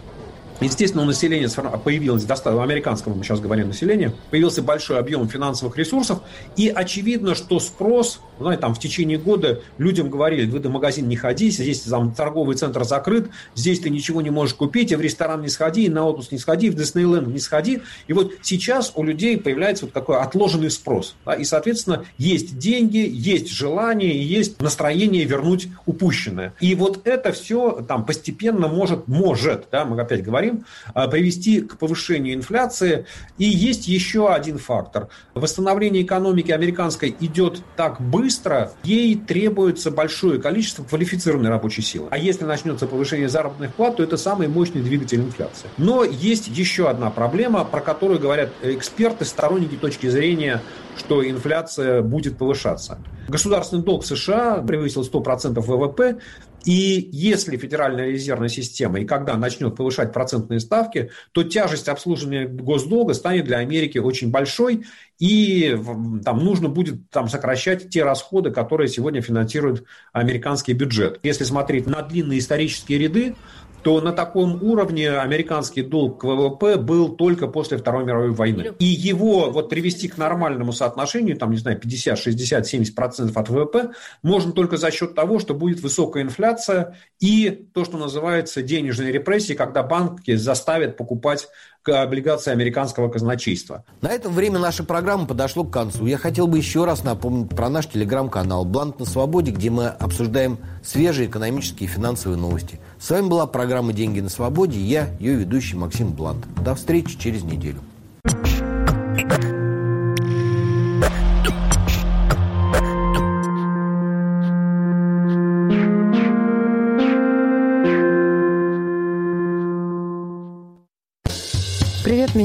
Естественно, 0.60 1.02
у 1.02 1.06
населения 1.06 1.48
появилось, 1.84 2.24
в 2.24 2.60
американском 2.60 3.16
мы 3.16 3.24
сейчас 3.24 3.40
говорим 3.40 3.68
население, 3.68 4.12
появился 4.30 4.62
большой 4.62 4.98
объем 4.98 5.28
финансовых 5.28 5.76
ресурсов, 5.78 6.20
и 6.56 6.68
очевидно, 6.68 7.34
что 7.34 7.58
спрос, 7.60 8.20
знаете, 8.38 8.60
там 8.60 8.74
в 8.74 8.78
течение 8.78 9.18
года 9.18 9.62
людям 9.78 10.10
говорили, 10.10 10.50
вы 10.50 10.58
до 10.58 10.68
магазина 10.68 11.06
не 11.06 11.16
ходите, 11.16 11.62
здесь 11.62 11.80
там 11.80 12.12
торговый 12.12 12.56
центр 12.56 12.84
закрыт, 12.84 13.30
здесь 13.54 13.80
ты 13.80 13.90
ничего 13.90 14.20
не 14.20 14.30
можешь 14.30 14.54
купить, 14.54 14.92
и 14.92 14.96
в 14.96 15.00
ресторан 15.00 15.42
не 15.42 15.48
сходи, 15.48 15.84
и 15.84 15.88
на 15.88 16.04
отпуск 16.04 16.32
не 16.32 16.38
сходи, 16.38 16.68
в 16.68 16.74
Диснейленд 16.74 17.28
не 17.28 17.38
сходи. 17.38 17.80
И 18.06 18.12
вот 18.12 18.34
сейчас 18.42 18.92
у 18.94 19.02
людей 19.02 19.38
появляется 19.38 19.86
вот 19.86 19.94
такой 19.94 20.18
отложенный 20.18 20.70
спрос. 20.70 21.14
Да, 21.24 21.34
и, 21.34 21.44
соответственно, 21.44 22.04
есть 22.18 22.58
деньги, 22.58 23.08
есть 23.10 23.50
желание, 23.50 24.22
есть 24.22 24.60
настроение 24.60 25.24
вернуть 25.24 25.68
упущенное. 25.86 26.52
И 26.60 26.74
вот 26.74 27.06
это 27.06 27.32
все 27.32 27.84
там 27.86 28.04
постепенно 28.04 28.68
может, 28.68 29.08
может, 29.08 29.68
да, 29.70 29.84
мы 29.84 30.00
опять 30.00 30.22
говорим, 30.22 30.49
говорим, 30.50 30.64
а, 30.94 31.08
привести 31.08 31.60
к 31.60 31.78
повышению 31.78 32.34
инфляции. 32.34 33.06
И 33.38 33.44
есть 33.44 33.88
еще 33.88 34.32
один 34.32 34.58
фактор. 34.58 35.08
Восстановление 35.34 36.02
экономики 36.02 36.50
американской 36.50 37.14
идет 37.20 37.62
так 37.76 38.00
быстро, 38.00 38.72
ей 38.84 39.16
требуется 39.16 39.90
большое 39.90 40.40
количество 40.40 40.84
квалифицированной 40.84 41.50
рабочей 41.50 41.82
силы. 41.82 42.08
А 42.10 42.18
если 42.18 42.44
начнется 42.44 42.86
повышение 42.86 43.28
заработных 43.28 43.74
плат, 43.74 43.96
то 43.96 44.02
это 44.02 44.16
самый 44.16 44.48
мощный 44.48 44.82
двигатель 44.82 45.20
инфляции. 45.20 45.68
Но 45.78 46.04
есть 46.04 46.48
еще 46.48 46.88
одна 46.88 47.10
проблема, 47.10 47.64
про 47.64 47.80
которую 47.80 48.20
говорят 48.20 48.50
эксперты, 48.62 49.24
сторонники 49.24 49.76
точки 49.76 50.08
зрения 50.08 50.60
что 51.00 51.28
инфляция 51.28 52.02
будет 52.02 52.36
повышаться. 52.36 52.98
Государственный 53.28 53.82
долг 53.82 54.04
США 54.04 54.62
превысил 54.62 55.02
100% 55.02 55.60
ВВП, 55.60 56.18
и 56.64 57.08
если 57.12 57.56
Федеральная 57.56 58.08
резервная 58.08 58.48
система 58.48 59.00
и 59.00 59.04
когда 59.04 59.36
начнет 59.36 59.76
повышать 59.76 60.12
процентные 60.12 60.60
ставки, 60.60 61.10
то 61.32 61.42
тяжесть 61.42 61.88
обслуживания 61.88 62.46
госдолга 62.46 63.14
станет 63.14 63.44
для 63.44 63.58
Америки 63.58 63.98
очень 63.98 64.30
большой, 64.30 64.84
и 65.18 65.78
там 66.24 66.44
нужно 66.44 66.68
будет 66.68 67.10
там, 67.10 67.28
сокращать 67.28 67.90
те 67.90 68.04
расходы, 68.04 68.50
которые 68.50 68.88
сегодня 68.88 69.20
финансирует 69.20 69.84
американский 70.12 70.72
бюджет. 70.72 71.20
Если 71.22 71.44
смотреть 71.44 71.86
на 71.86 72.02
длинные 72.02 72.38
исторические 72.38 72.98
ряды, 72.98 73.36
то 73.82 74.00
на 74.00 74.12
таком 74.12 74.62
уровне 74.62 75.10
американский 75.10 75.82
долг 75.82 76.20
к 76.20 76.24
ВВП 76.24 76.76
был 76.76 77.16
только 77.16 77.46
после 77.46 77.78
Второй 77.78 78.04
мировой 78.04 78.30
войны. 78.30 78.72
И 78.78 78.84
его 78.84 79.50
вот 79.50 79.68
привести 79.68 80.08
к 80.08 80.18
нормальному 80.18 80.72
соотношению, 80.72 81.36
там, 81.36 81.50
не 81.50 81.56
знаю, 81.56 81.78
50, 81.78 82.18
60, 82.18 82.66
70 82.66 82.94
процентов 82.94 83.36
от 83.36 83.48
ВВП, 83.48 83.90
можно 84.22 84.52
только 84.52 84.76
за 84.76 84.90
счет 84.90 85.14
того, 85.14 85.38
что 85.38 85.54
будет 85.54 85.80
высокая 85.80 86.22
инфляция 86.22 86.96
и 87.20 87.50
то, 87.72 87.84
что 87.84 87.96
называется 87.96 88.62
денежные 88.62 89.12
репрессии, 89.12 89.54
когда 89.54 89.82
банки 89.82 90.34
заставят 90.34 90.96
покупать 90.96 91.48
облигации 91.88 92.50
американского 92.50 93.08
казначейства. 93.08 93.84
На 94.00 94.08
этом 94.10 94.32
время 94.32 94.58
нашей 94.58 94.84
программы 94.84 95.26
подошло 95.26 95.64
к 95.64 95.72
концу. 95.72 96.06
Я 96.06 96.18
хотел 96.18 96.46
бы 96.46 96.58
еще 96.58 96.84
раз 96.84 97.04
напомнить 97.04 97.50
про 97.50 97.68
наш 97.68 97.86
телеграм-канал 97.86 98.64
«Блант 98.64 98.98
на 99.00 99.06
свободе», 99.06 99.50
где 99.50 99.70
мы 99.70 99.86
обсуждаем 99.86 100.58
свежие 100.82 101.28
экономические 101.28 101.88
и 101.88 101.92
финансовые 101.92 102.38
новости. 102.38 102.80
С 102.98 103.10
вами 103.10 103.28
была 103.28 103.46
программа 103.46 103.92
«Деньги 103.92 104.20
на 104.20 104.28
свободе» 104.28 104.78
я, 104.78 105.08
ее 105.18 105.34
ведущий 105.34 105.76
Максим 105.76 106.12
Блант. 106.12 106.46
До 106.62 106.74
встречи 106.74 107.18
через 107.18 107.42
неделю. 107.42 107.80
Привет, 108.22 108.59